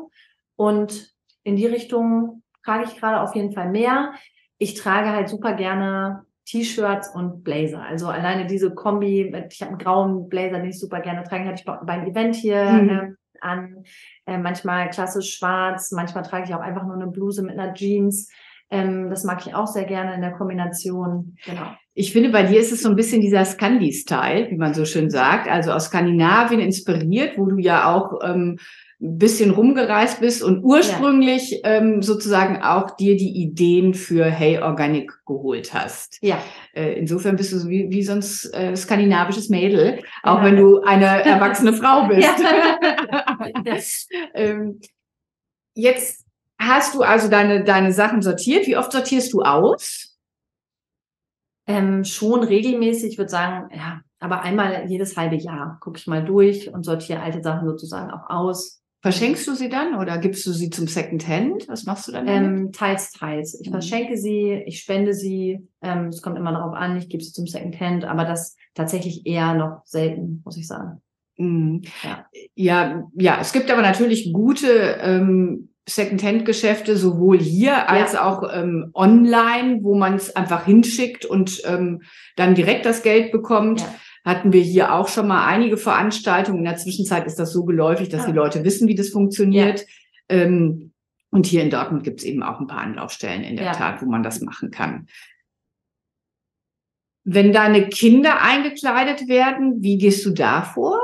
Und 0.55 1.13
in 1.43 1.55
die 1.57 1.65
Richtung 1.67 2.43
trage 2.63 2.85
ich 2.85 2.97
gerade 2.97 3.21
auf 3.21 3.35
jeden 3.35 3.51
Fall 3.51 3.69
mehr. 3.69 4.13
Ich 4.57 4.75
trage 4.75 5.09
halt 5.09 5.27
super 5.29 5.53
gerne 5.53 6.23
T-Shirts 6.45 7.13
und 7.13 7.43
Blazer. 7.43 7.81
Also 7.83 8.07
alleine 8.07 8.47
diese 8.47 8.73
Kombi, 8.73 9.29
mit, 9.31 9.53
ich 9.53 9.61
habe 9.61 9.71
einen 9.71 9.77
grauen 9.79 10.29
Blazer, 10.29 10.59
den 10.59 10.69
ich 10.69 10.79
super 10.79 10.99
gerne 11.01 11.23
trage, 11.23 11.45
hatte 11.45 11.59
ich 11.59 11.65
bei- 11.65 11.79
beim 11.83 12.05
Event 12.07 12.35
hier 12.35 12.63
Mhm. 12.63 12.89
ähm, 12.89 13.17
an. 13.41 13.83
Äh, 14.25 14.37
manchmal 14.37 14.89
klassisch 14.89 15.35
schwarz, 15.37 15.91
manchmal 15.91 16.23
trage 16.23 16.45
ich 16.45 16.53
auch 16.55 16.59
einfach 16.61 16.83
nur 16.85 16.95
eine 16.95 17.07
Bluse 17.07 17.43
mit 17.43 17.57
einer 17.59 17.73
Jeans. 17.73 18.31
Ähm, 18.71 19.09
das 19.09 19.23
mag 19.23 19.45
ich 19.45 19.53
auch 19.55 19.67
sehr 19.67 19.85
gerne 19.85 20.13
in 20.13 20.21
der 20.21 20.31
Kombination. 20.31 21.35
Genau. 21.45 21.67
Ich 21.99 22.13
finde, 22.13 22.29
bei 22.29 22.43
dir 22.43 22.61
ist 22.61 22.71
es 22.71 22.81
so 22.81 22.87
ein 22.89 22.95
bisschen 22.95 23.19
dieser 23.19 23.43
Scandi-Style, 23.43 24.49
wie 24.49 24.55
man 24.55 24.73
so 24.73 24.85
schön 24.85 25.09
sagt, 25.09 25.49
also 25.49 25.71
aus 25.73 25.87
Skandinavien 25.87 26.61
inspiriert, 26.61 27.37
wo 27.37 27.45
du 27.45 27.57
ja 27.57 27.93
auch 27.93 28.19
ähm, 28.23 28.57
ein 29.01 29.17
bisschen 29.17 29.51
rumgereist 29.51 30.21
bist 30.21 30.41
und 30.41 30.63
ursprünglich 30.63 31.59
ähm, 31.65 32.01
sozusagen 32.01 32.61
auch 32.61 32.95
dir 32.95 33.17
die 33.17 33.41
Ideen 33.41 33.93
für 33.93 34.23
Hey 34.25 34.59
Organic 34.59 35.11
geholt 35.25 35.73
hast. 35.73 36.19
Ja. 36.21 36.41
Äh, 36.73 36.93
insofern 36.93 37.35
bist 37.35 37.51
du 37.51 37.57
so 37.59 37.67
wie, 37.67 37.87
wie 37.89 38.03
so 38.03 38.13
ein 38.13 38.19
s- 38.19 38.45
äh, 38.53 38.77
skandinavisches 38.77 39.49
Mädel, 39.49 39.99
auch 40.23 40.37
Ja. 40.37 40.45
wenn 40.45 40.55
du 40.55 40.79
eine 40.81 41.05
erwachsene 41.25 41.73
Frau 41.73 42.07
bist. 42.07 42.29
Ja. 42.39 42.87
ähm, 44.35 44.79
jetzt 45.75 46.25
hast 46.57 46.95
du 46.95 47.01
also 47.01 47.29
deine, 47.29 47.65
deine 47.65 47.91
Sachen 47.91 48.21
sortiert. 48.21 48.67
Wie 48.67 48.77
oft 48.77 48.93
sortierst 48.93 49.33
du 49.33 49.41
aus? 49.41 50.08
Ähm, 51.69 52.03
schon 52.03 52.43
regelmäßig, 52.43 53.11
ich 53.13 53.17
würde 53.19 53.29
sagen, 53.29 53.69
ja, 53.75 54.01
aber 54.19 54.41
einmal 54.41 54.89
jedes 54.89 55.15
halbe 55.15 55.35
Jahr 55.35 55.77
gucke 55.81 55.99
ich 55.99 56.07
mal 56.07 56.25
durch 56.25 56.73
und 56.73 56.83
sortiere 56.83 57.21
alte 57.21 57.43
Sachen 57.43 57.67
sozusagen 57.67 58.09
auch 58.09 58.27
aus. 58.29 58.81
Verschenkst 59.01 59.47
du 59.47 59.53
sie 59.53 59.69
dann 59.69 59.95
oder 59.95 60.17
gibst 60.17 60.45
du 60.47 60.51
sie 60.51 60.71
zum 60.71 60.87
Secondhand? 60.87 61.69
Was 61.69 61.85
machst 61.85 62.07
du 62.07 62.11
dann? 62.11 62.27
Ähm, 62.27 62.71
teils, 62.73 63.11
teils. 63.11 63.57
Ich 63.61 63.67
Mhm. 63.67 63.73
verschenke 63.73 64.17
sie, 64.17 64.63
ich 64.65 64.79
spende 64.79 65.13
sie. 65.13 65.59
Ähm, 65.81 66.07
es 66.07 66.21
kommt 66.21 66.37
immer 66.37 66.51
darauf 66.51 66.73
an, 66.73 66.97
ich 66.97 67.07
gebe 67.07 67.23
sie 67.23 67.31
zum 67.31 67.47
Secondhand, 67.47 68.03
aber 68.03 68.25
das 68.25 68.57
tatsächlich 68.73 69.25
eher 69.25 69.53
noch 69.53 69.83
selten, 69.85 70.41
muss 70.43 70.57
ich 70.57 70.67
sagen. 70.67 71.01
Mhm. 71.37 71.83
Ja. 72.03 72.25
ja, 72.55 73.03
ja, 73.13 73.37
es 73.39 73.53
gibt 73.53 73.71
aber 73.71 73.83
natürlich 73.83 74.33
gute 74.33 74.97
ähm, 75.01 75.69
Secondhand-Geschäfte, 75.89 76.95
sowohl 76.97 77.39
hier 77.39 77.89
als 77.89 78.15
auch 78.15 78.43
ähm, 78.53 78.91
online, 78.93 79.79
wo 79.81 79.95
man 79.95 80.15
es 80.15 80.35
einfach 80.35 80.65
hinschickt 80.65 81.25
und 81.25 81.61
ähm, 81.65 82.01
dann 82.35 82.55
direkt 82.55 82.85
das 82.85 83.01
Geld 83.03 83.31
bekommt. 83.31 83.81
Ja. 83.81 83.95
Hatten 84.25 84.53
wir 84.53 84.61
hier 84.61 84.93
auch 84.93 85.07
schon 85.07 85.27
mal 85.27 85.47
einige 85.47 85.77
Veranstaltungen. 85.77 86.59
In 86.59 86.65
der 86.65 86.75
Zwischenzeit 86.77 87.25
ist 87.25 87.39
das 87.39 87.51
so 87.51 87.65
geläufig, 87.65 88.09
dass 88.09 88.23
Ah. 88.23 88.27
die 88.27 88.33
Leute 88.33 88.63
wissen, 88.63 88.87
wie 88.87 88.95
das 88.95 89.09
funktioniert. 89.09 89.85
Ähm, 90.29 90.91
und 91.31 91.45
hier 91.45 91.63
in 91.63 91.69
Dortmund 91.69 92.03
gibt 92.03 92.19
es 92.19 92.25
eben 92.25 92.43
auch 92.43 92.59
ein 92.59 92.67
paar 92.67 92.81
Anlaufstellen 92.81 93.43
in 93.43 93.55
der 93.55 93.67
Ja. 93.67 93.71
Tat, 93.73 94.01
wo 94.01 94.05
man 94.05 94.23
das 94.23 94.41
machen 94.41 94.71
kann. 94.71 95.07
Wenn 97.23 97.51
deine 97.53 97.87
Kinder 97.89 98.41
eingekleidet 98.41 99.27
werden, 99.27 99.81
wie 99.81 99.97
gehst 99.97 100.25
du 100.25 100.31
da 100.31 100.61
vor? 100.63 100.99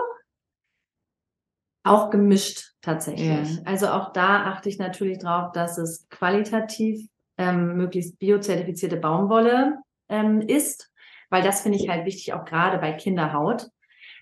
Auch 1.86 2.10
gemischt 2.10 2.74
tatsächlich. 2.82 3.58
Ja. 3.58 3.62
Also 3.64 3.88
auch 3.90 4.12
da 4.12 4.46
achte 4.46 4.70
ich 4.70 4.80
natürlich 4.80 5.20
drauf, 5.20 5.52
dass 5.52 5.78
es 5.78 6.10
qualitativ 6.10 7.08
ähm, 7.38 7.78
möglichst 7.78 8.18
biozertifizierte 8.18 8.98
Baumwolle 8.98 9.78
ähm, 10.10 10.42
ist. 10.42 10.92
weil 11.30 11.44
das 11.44 11.62
finde 11.62 11.78
ich 11.78 11.88
halt 11.88 12.06
wichtig, 12.06 12.34
auch 12.34 12.46
gerade 12.46 12.80
bei 12.80 12.92
Kinderhaut, 12.94 13.70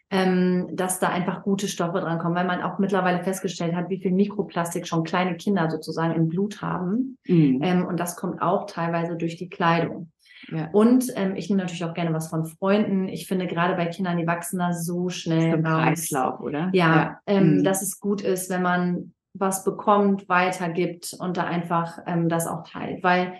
ähm, 0.10 0.68
dass 0.74 1.00
da 1.00 1.08
einfach 1.10 1.44
gute 1.44 1.68
Stoffe 1.68 2.02
dran 2.02 2.20
kommen, 2.20 2.36
weil 2.36 2.46
man 2.46 2.62
auch 2.62 2.80
mittlerweile 2.80 3.24
festgestellt 3.24 3.76
hat, 3.76 3.90
wie 3.90 4.02
viel 4.02 4.12
Mikroplastik 4.12 4.86
schon 4.86 5.04
kleine 5.04 5.38
Kinder 5.38 5.70
sozusagen 5.70 6.16
im 6.16 6.28
Blut 6.28 6.62
haben. 6.62 7.18
Mhm. 7.28 7.60
Ähm, 7.64 7.86
und 7.86 7.98
das 7.98 8.18
kommt 8.18 8.42
auch 8.42 8.66
teilweise 8.66 9.16
durch 9.16 9.38
die 9.38 9.50
Kleidung. 9.50 10.12
Ja. 10.50 10.70
Und 10.72 11.12
ähm, 11.16 11.36
ich 11.36 11.50
nehme 11.50 11.62
natürlich 11.62 11.86
auch 11.86 11.94
gerne 11.94 12.14
was 12.14 12.30
von 12.30 12.46
Freunden. 12.46 13.08
Ich 13.08 13.28
finde 13.28 13.48
gerade 13.48 13.76
bei 13.76 13.86
Kindern, 13.88 14.18
die 14.18 14.28
wachsen 14.28 14.60
da 14.60 14.74
so 14.74 15.10
schnell 15.10 15.54
raus. 15.66 15.84
Kreislauf, 15.84 16.40
oder? 16.42 16.70
Ja, 16.74 17.20
Ähm, 17.26 17.58
Mhm. 17.60 17.64
dass 17.64 17.82
es 17.82 18.00
gut 18.00 18.22
ist, 18.22 18.50
wenn 18.50 18.62
man 18.62 19.14
was 19.34 19.64
bekommt, 19.64 20.28
weitergibt 20.30 21.16
und 21.20 21.38
da 21.38 21.44
einfach 21.46 21.98
ähm, 22.06 22.30
das 22.30 22.46
auch 22.48 22.64
teilt. 22.68 23.04
Weil 23.04 23.34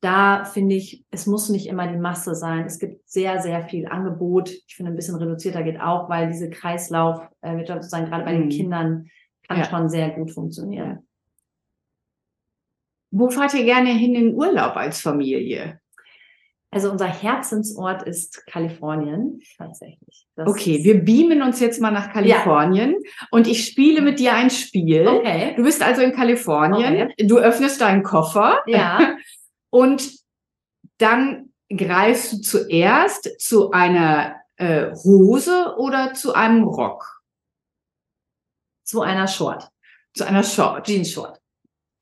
da 0.00 0.44
finde 0.44 0.74
ich, 0.74 1.04
es 1.10 1.26
muss 1.26 1.48
nicht 1.48 1.66
immer 1.68 1.86
die 1.88 1.98
Masse 1.98 2.34
sein. 2.34 2.66
Es 2.66 2.78
gibt 2.78 3.08
sehr, 3.08 3.40
sehr 3.40 3.62
viel 3.62 3.86
Angebot. 3.86 4.50
Ich 4.66 4.76
finde, 4.76 4.92
ein 4.92 4.96
bisschen 4.96 5.16
reduzierter 5.16 5.62
geht 5.62 5.80
auch, 5.80 6.08
weil 6.08 6.28
diese 6.28 6.50
Kreislauf, 6.50 7.20
äh, 7.42 7.56
wird 7.56 7.68
sozusagen 7.68 8.06
gerade 8.06 8.24
bei 8.24 8.32
den 8.32 8.46
Mhm. 8.46 8.50
Kindern, 8.50 9.06
kann 9.48 9.58
Ja. 9.58 9.64
schon 9.64 9.88
sehr 9.88 10.10
gut 10.10 10.32
funktionieren. 10.32 11.06
Wo 13.10 13.30
fahrt 13.30 13.54
ihr 13.54 13.64
gerne 13.64 13.90
hin 13.90 14.14
in 14.14 14.34
Urlaub 14.34 14.76
als 14.76 15.00
Familie? 15.00 15.80
Also 16.76 16.90
unser 16.90 17.06
Herzensort 17.06 18.02
ist 18.02 18.46
Kalifornien, 18.46 19.40
tatsächlich. 19.56 20.26
Das 20.36 20.46
Okay, 20.46 20.84
wir 20.84 21.02
beamen 21.02 21.40
uns 21.40 21.58
jetzt 21.58 21.80
mal 21.80 21.90
nach 21.90 22.12
Kalifornien 22.12 22.96
und 23.30 23.46
ich 23.46 23.66
spiele 23.66 24.02
mit 24.02 24.18
dir 24.18 24.34
ein 24.34 24.50
Spiel. 24.50 25.08
Okay. 25.08 25.54
Du 25.56 25.62
bist 25.62 25.82
also 25.82 26.02
in 26.02 26.12
Kalifornien, 26.12 27.14
du 27.16 27.38
öffnest 27.38 27.80
deinen 27.80 28.02
Koffer 28.02 28.60
Ja. 28.66 29.16
und 29.70 30.18
dann 30.98 31.54
greifst 31.74 32.34
du 32.34 32.40
zuerst 32.42 33.40
zu 33.40 33.70
einer 33.70 34.36
äh, 34.58 34.92
Hose 34.96 35.76
oder 35.78 36.12
zu 36.12 36.34
einem 36.34 36.64
Rock, 36.64 37.22
Zu 38.84 39.00
einer 39.00 39.28
Short. 39.28 39.70
zu 40.12 40.26
einer 40.26 40.42
Short. 40.42 40.86
Jeans 40.86 41.10
Short. 41.10 41.40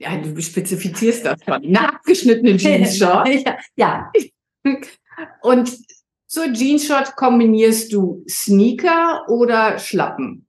Ja, 0.00 0.16
du 0.16 0.40
spezifizierst 0.42 1.24
das 1.24 1.38
schon. 1.44 1.54
Eine 1.62 1.90
abgeschnittene 1.90 2.56
Jeans-Short. 2.56 3.28
ja. 3.46 3.56
ja. 3.76 4.10
Und 5.42 5.78
zur 6.26 6.52
Jeans-Short 6.52 7.16
kombinierst 7.16 7.92
du 7.92 8.24
Sneaker 8.28 9.24
oder 9.28 9.78
Schlappen? 9.78 10.48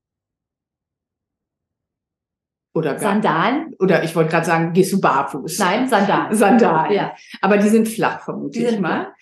Oder 2.73 2.95
gar, 2.95 2.99
Sandalen? 2.99 3.73
oder 3.79 4.03
ich 4.03 4.15
wollte 4.15 4.31
gerade 4.31 4.45
sagen, 4.45 4.73
gehst 4.73 4.91
du 4.91 4.99
barfuß? 4.99 5.59
Nein, 5.59 5.87
Sandalen. 5.87 6.35
Sandalen. 6.35 6.91
Ja. 6.91 7.15
Aber 7.41 7.57
die 7.57 7.69
sind 7.69 7.87
flach, 7.87 8.21
vermute 8.21 8.59
ich 8.59 8.79
mal. 8.79 9.13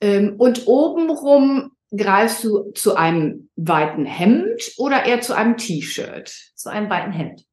Ähm, 0.00 0.36
und 0.38 0.66
obenrum 0.66 1.72
greifst 1.94 2.44
du 2.44 2.70
zu 2.72 2.96
einem 2.96 3.50
weiten 3.56 4.06
Hemd 4.06 4.72
oder 4.78 5.04
eher 5.04 5.20
zu 5.20 5.34
einem 5.34 5.56
T-Shirt? 5.56 6.28
Zu 6.54 6.70
einem 6.70 6.88
weiten 6.88 7.12
Hemd. 7.12 7.44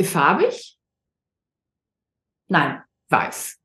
Farbig? 0.00 0.78
Nein. 2.48 2.82
Weiß. 3.08 3.57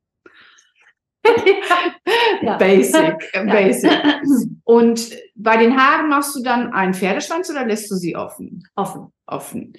Ja. 2.41 2.57
Basic, 2.57 3.15
Ja. 3.33 3.43
basic. 3.43 3.91
Und 4.65 5.11
bei 5.35 5.57
den 5.57 5.77
Haaren 5.77 6.09
machst 6.09 6.35
du 6.35 6.43
dann 6.43 6.73
einen 6.73 6.93
Pferdeschwanz 6.93 7.49
oder 7.49 7.65
lässt 7.65 7.89
du 7.89 7.95
sie 7.95 8.15
offen? 8.15 8.63
Offen. 8.75 9.13
Offen. 9.25 9.73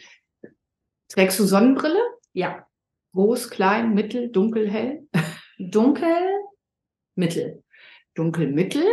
Trägst 1.09 1.39
du 1.39 1.45
Sonnenbrille? 1.45 2.01
Ja. 2.33 2.67
Groß, 3.13 3.51
klein, 3.51 3.95
mittel, 3.95 4.31
dunkel, 4.31 4.71
hell? 4.71 5.07
Dunkel, 5.59 6.15
mittel. 7.15 7.63
Dunkel, 8.15 8.49
mittel. 8.49 8.85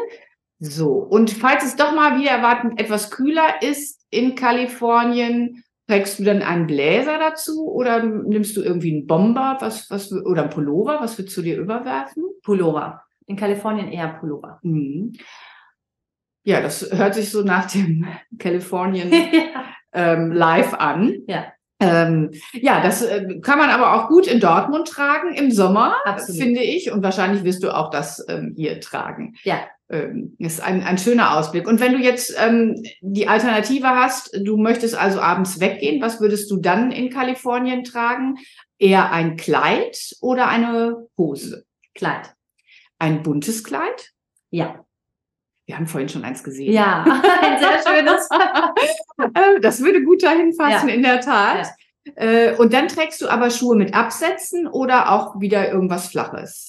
So. 0.60 0.92
Und 0.94 1.32
falls 1.32 1.64
es 1.64 1.76
doch 1.76 1.94
mal 1.94 2.20
wieder 2.20 2.32
erwartend 2.32 2.80
etwas 2.80 3.10
kühler 3.10 3.62
ist 3.64 4.06
in 4.12 4.36
Kalifornien, 4.36 5.64
trägst 5.92 6.20
du 6.20 6.24
dann 6.24 6.42
einen 6.42 6.68
Bläser 6.68 7.20
dazu 7.20 7.70
oder 7.70 8.02
nimmst 8.02 8.56
du 8.56 8.62
irgendwie 8.62 8.96
einen 8.96 9.08
Bomber, 9.08 9.58
was, 9.60 9.90
was, 9.90 10.10
oder 10.14 10.44
einen 10.44 10.50
Pullover? 10.50 11.00
Was 11.02 11.18
würdest 11.18 11.36
du 11.36 11.42
dir 11.42 11.60
überwerfen? 11.60 12.24
Pullover. 12.44 13.04
In 13.26 13.36
Kalifornien 13.36 13.92
eher 13.92 14.08
Pullover. 14.08 14.60
Mhm. 14.64 15.12
Ja, 16.44 16.62
das 16.62 16.90
hört 16.94 17.16
sich 17.16 17.30
so 17.30 17.44
nach 17.44 17.70
dem 17.70 18.08
Californian 18.40 19.12
ja. 19.12 19.66
ähm, 19.92 20.32
Live 20.32 20.74
an. 20.76 21.14
Ja. 21.28 21.52
Ähm, 21.82 22.32
ja, 22.54 22.82
das 22.82 23.02
äh, 23.02 23.40
kann 23.42 23.58
man 23.58 23.70
aber 23.70 23.96
auch 23.96 24.08
gut 24.08 24.28
in 24.28 24.40
Dortmund 24.40 24.88
tragen 24.88 25.34
im 25.34 25.52
Sommer, 25.52 25.96
Absolut. 26.06 26.42
finde 26.42 26.62
ich. 26.62 26.92
Und 26.92 27.04
wahrscheinlich 27.04 27.44
wirst 27.44 27.64
du 27.64 27.76
auch 27.76 27.90
das 27.90 28.24
ähm, 28.30 28.54
hier 28.56 28.80
tragen. 28.80 29.36
Ja. 29.44 29.62
Ähm, 29.90 30.36
ist 30.38 30.62
ein, 30.62 30.84
ein 30.84 30.98
schöner 30.98 31.38
Ausblick. 31.38 31.68
Und 31.68 31.80
wenn 31.80 31.94
du 31.94 32.00
jetzt 32.00 32.36
ähm, 32.40 32.82
die 33.02 33.28
Alternative 33.28 33.90
hast, 33.90 34.38
du 34.42 34.58
möchtest 34.58 34.96
also 34.96 35.20
abends 35.20 35.60
weggehen, 35.60 36.02
was 36.02 36.22
würdest 36.22 36.50
du 36.52 36.58
dann 36.58 36.92
in 36.92 37.10
Kalifornien 37.10 37.84
tragen? 37.84 38.38
Eher 38.78 39.12
ein 39.12 39.36
Kleid 39.36 40.16
oder 40.22 40.48
eine 40.48 41.08
Hose? 41.18 41.66
Kleid. 41.94 42.34
Ein 43.00 43.24
buntes 43.24 43.64
Kleid? 43.64 44.12
Ja. 44.50 44.86
Wir 45.72 45.78
haben 45.78 45.88
vorhin 45.88 46.10
schon 46.10 46.26
eins 46.26 46.44
gesehen. 46.44 46.74
Ja. 46.74 47.06
Ein 47.42 47.58
sehr 47.60 47.80
schönes. 47.88 48.28
Äh, 49.34 49.62
Das 49.62 49.80
würde 49.82 50.04
gut 50.04 50.22
dahin 50.22 50.54
passen, 50.58 50.90
Ja. 50.90 50.94
in 50.94 51.02
der 51.02 51.22
Tat. 51.22 51.70
Äh, 52.16 52.56
Und 52.58 52.74
dann 52.74 52.90
trägst 52.90 53.22
du 53.22 53.30
aber 53.30 53.50
Schuhe 53.50 53.78
mit 53.78 53.94
Absätzen 53.94 54.68
oder 54.68 55.14
auch 55.14 55.40
wieder 55.40 55.72
irgendwas 55.72 56.10
Flaches? 56.10 56.68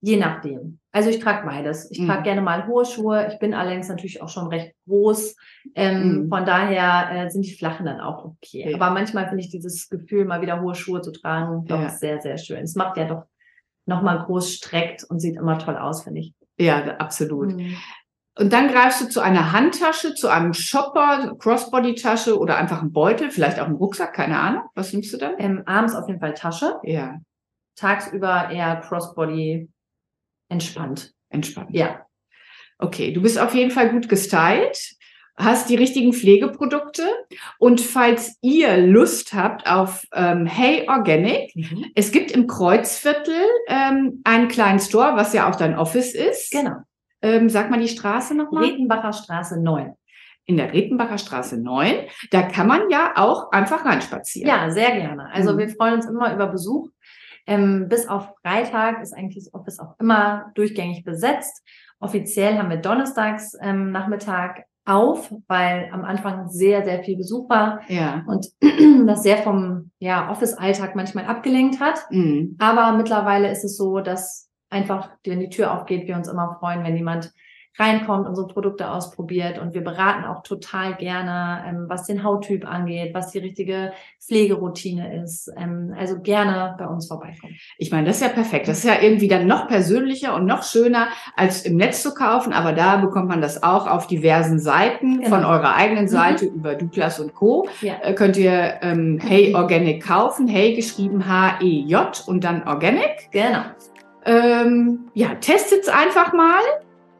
Je 0.00 0.16
nachdem. 0.16 0.78
Also 0.92 1.10
ich 1.10 1.18
trage 1.18 1.44
beides. 1.46 1.90
Ich 1.90 1.98
Mhm. 2.00 2.06
trage 2.06 2.22
gerne 2.22 2.40
mal 2.40 2.66
hohe 2.66 2.86
Schuhe. 2.86 3.28
Ich 3.30 3.38
bin 3.38 3.52
allerdings 3.52 3.88
natürlich 3.90 4.22
auch 4.22 4.30
schon 4.30 4.46
recht 4.46 4.72
groß. 4.86 5.36
Ähm, 5.74 6.22
Mhm. 6.22 6.28
Von 6.30 6.46
daher 6.46 7.26
äh, 7.26 7.30
sind 7.30 7.44
die 7.44 7.52
flachen 7.54 7.84
dann 7.84 8.00
auch 8.00 8.24
okay. 8.24 8.70
Ja. 8.70 8.76
Aber 8.76 8.94
manchmal 8.94 9.28
finde 9.28 9.42
ich 9.44 9.50
dieses 9.50 9.90
Gefühl, 9.90 10.24
mal 10.24 10.40
wieder 10.40 10.62
hohe 10.62 10.74
Schuhe 10.74 11.02
zu 11.02 11.12
tragen, 11.12 11.66
doch 11.66 11.82
Ja. 11.82 11.90
sehr, 11.90 12.22
sehr 12.22 12.38
schön. 12.38 12.62
Es 12.62 12.76
macht 12.76 12.96
ja 12.96 13.04
doch 13.04 13.24
nochmal 13.84 14.20
groß 14.24 14.54
streckt 14.54 15.04
und 15.04 15.20
sieht 15.20 15.36
immer 15.36 15.58
toll 15.58 15.76
aus, 15.76 16.04
finde 16.04 16.20
ich. 16.20 16.32
Ja, 16.56 16.96
absolut. 16.96 17.54
Mhm. 17.56 17.76
Und 18.38 18.52
dann 18.52 18.68
greifst 18.68 19.00
du 19.00 19.08
zu 19.08 19.20
einer 19.20 19.52
Handtasche, 19.52 20.14
zu 20.14 20.28
einem 20.28 20.54
Shopper, 20.54 21.34
Crossbody-Tasche 21.38 22.38
oder 22.38 22.56
einfach 22.56 22.80
einen 22.80 22.92
Beutel, 22.92 23.30
vielleicht 23.32 23.58
auch 23.58 23.66
einen 23.66 23.74
Rucksack, 23.74 24.14
keine 24.14 24.38
Ahnung. 24.38 24.62
Was 24.76 24.92
nimmst 24.92 25.12
du 25.12 25.16
dann? 25.16 25.34
Ähm, 25.38 25.62
abends 25.66 25.94
auf 25.96 26.06
jeden 26.06 26.20
Fall 26.20 26.34
Tasche, 26.34 26.76
Ja, 26.84 27.16
tagsüber 27.74 28.50
eher 28.50 28.76
Crossbody 28.76 29.68
entspannt. 30.48 31.12
entspannt. 31.30 31.70
Ja. 31.72 32.06
Okay, 32.78 33.12
du 33.12 33.20
bist 33.22 33.40
auf 33.40 33.54
jeden 33.54 33.72
Fall 33.72 33.90
gut 33.90 34.08
gestylt, 34.08 34.94
hast 35.36 35.68
die 35.68 35.74
richtigen 35.74 36.12
Pflegeprodukte 36.12 37.02
und 37.58 37.80
falls 37.80 38.36
ihr 38.40 38.76
Lust 38.76 39.34
habt 39.34 39.68
auf 39.68 40.04
ähm, 40.14 40.46
Hey 40.46 40.88
Organic, 40.88 41.52
es 41.96 42.12
gibt 42.12 42.30
im 42.30 42.46
Kreuzviertel 42.46 43.34
ähm, 43.66 44.20
einen 44.22 44.46
kleinen 44.46 44.78
Store, 44.78 45.16
was 45.16 45.32
ja 45.32 45.50
auch 45.50 45.56
dein 45.56 45.76
Office 45.76 46.14
ist. 46.14 46.52
Genau. 46.52 46.76
Ähm, 47.22 47.48
sag 47.48 47.70
mal 47.70 47.80
die 47.80 47.88
Straße 47.88 48.34
nochmal. 48.34 48.64
Redenbacher 48.64 49.12
Straße 49.12 49.60
9. 49.60 49.92
In 50.44 50.56
der 50.56 50.72
Redenbacher 50.72 51.18
Straße 51.18 51.60
9. 51.60 52.06
Da 52.30 52.42
kann 52.42 52.66
man 52.68 52.88
ja 52.90 53.12
auch 53.16 53.50
einfach 53.52 53.84
reinspazieren. 53.84 54.48
Ja, 54.48 54.70
sehr 54.70 54.92
gerne. 54.92 55.28
Also 55.32 55.52
Mhm. 55.54 55.58
wir 55.58 55.68
freuen 55.70 55.94
uns 55.94 56.06
immer 56.06 56.32
über 56.34 56.46
Besuch. 56.46 56.88
Ähm, 57.46 57.86
bis 57.88 58.06
auf 58.08 58.28
Freitag 58.42 59.02
ist 59.02 59.14
eigentlich 59.14 59.44
das 59.44 59.52
Office 59.54 59.78
auch 59.78 59.94
immer 59.98 60.50
durchgängig 60.54 61.04
besetzt. 61.04 61.62
Offiziell 61.98 62.58
haben 62.58 62.70
wir 62.70 62.76
donnerstags 62.76 63.54
ähm, 63.60 63.90
Nachmittag 63.90 64.64
auf, 64.84 65.30
weil 65.48 65.90
am 65.92 66.04
Anfang 66.04 66.48
sehr, 66.48 66.82
sehr 66.84 67.02
viel 67.02 67.16
Besuch 67.18 67.48
war 67.50 67.80
Ja. 67.88 68.22
und 68.26 68.46
das 69.06 69.22
sehr 69.22 69.38
vom 69.38 69.90
ja, 69.98 70.30
Office-Alltag 70.30 70.94
manchmal 70.94 71.26
abgelenkt 71.26 71.80
hat. 71.80 72.06
Mhm. 72.10 72.56
Aber 72.58 72.92
mittlerweile 72.96 73.50
ist 73.50 73.64
es 73.64 73.76
so, 73.76 74.00
dass 74.00 74.47
einfach, 74.70 75.10
wenn 75.24 75.40
die 75.40 75.50
Tür 75.50 75.72
aufgeht, 75.72 76.06
wir 76.06 76.16
uns 76.16 76.28
immer 76.28 76.56
freuen, 76.60 76.84
wenn 76.84 76.96
jemand 76.96 77.32
reinkommt, 77.78 78.26
unsere 78.26 78.48
Produkte 78.48 78.90
ausprobiert 78.90 79.58
und 79.58 79.72
wir 79.72 79.82
beraten 79.82 80.24
auch 80.24 80.42
total 80.42 80.96
gerne, 80.96 81.62
ähm, 81.66 81.84
was 81.86 82.06
den 82.06 82.24
Hauttyp 82.24 82.66
angeht, 82.66 83.14
was 83.14 83.30
die 83.30 83.38
richtige 83.38 83.92
Pflegeroutine 84.20 85.22
ist. 85.22 85.48
Ähm, 85.56 85.94
also 85.96 86.20
gerne 86.20 86.74
bei 86.76 86.86
uns 86.86 87.06
vorbeikommen. 87.06 87.54
Ich 87.76 87.92
meine, 87.92 88.08
das 88.08 88.16
ist 88.16 88.22
ja 88.22 88.30
perfekt. 88.30 88.66
Das 88.66 88.78
ist 88.78 88.84
ja 88.84 89.00
irgendwie 89.00 89.28
dann 89.28 89.46
noch 89.46 89.68
persönlicher 89.68 90.34
und 90.34 90.44
noch 90.46 90.64
schöner, 90.64 91.06
als 91.36 91.62
im 91.62 91.76
Netz 91.76 92.02
zu 92.02 92.14
kaufen. 92.14 92.52
Aber 92.52 92.72
da 92.72 92.96
bekommt 92.96 93.28
man 93.28 93.40
das 93.40 93.62
auch 93.62 93.86
auf 93.86 94.08
diversen 94.08 94.58
Seiten 94.58 95.18
Genau. 95.20 95.28
von 95.28 95.44
eurer 95.44 95.76
eigenen 95.76 96.08
Seite 96.08 96.46
über 96.46 96.74
Douglas 96.74 97.20
und 97.20 97.34
Co. 97.34 97.68
Ja. 97.80 97.94
Äh, 98.02 98.14
könnt 98.14 98.36
ihr 98.36 98.78
ähm, 98.82 99.20
Hey 99.22 99.54
Organic 99.54 100.04
kaufen. 100.04 100.48
Hey 100.48 100.74
geschrieben 100.74 101.28
H-E-J 101.28 102.24
und 102.26 102.42
dann 102.42 102.66
Organic. 102.66 103.28
Genau. 103.30 103.60
Ähm, 104.28 105.08
ja, 105.14 105.34
testet's 105.36 105.88
einfach 105.88 106.32
mal. 106.32 106.60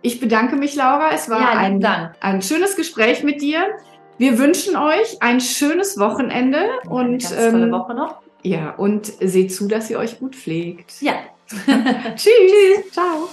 Ich 0.03 0.21
bedanke 0.21 0.57
mich, 0.57 0.77
Laura. 0.77 1.11
Es 1.13 1.29
war 1.29 1.41
Ja, 1.41 1.51
ein, 1.59 1.81
Dank. 1.81 2.15
ein 2.21 2.43
schönes 2.43 2.77
Gespräch 2.77 3.23
mit 3.25 3.41
dir. 3.43 3.61
Wir 4.19 4.39
wünschen 4.39 4.77
euch 4.77 5.21
ein 5.21 5.41
schönes 5.41 5.99
Wochenende 5.99 6.59
Eine 6.59 6.91
und 6.91 7.23
ganz 7.23 7.31
tolle 7.31 7.65
ähm, 7.65 7.73
Woche 7.73 7.95
noch. 7.95 8.17
ja 8.43 8.71
und 8.77 9.07
seht 9.21 9.53
zu, 9.55 9.69
dass 9.69 9.89
ihr 9.91 9.99
euch 9.99 10.19
gut 10.19 10.37
pflegt. 10.37 11.01
Ja. 11.01 11.15
Tschüss. 12.15 12.93
Ciao. 12.93 13.29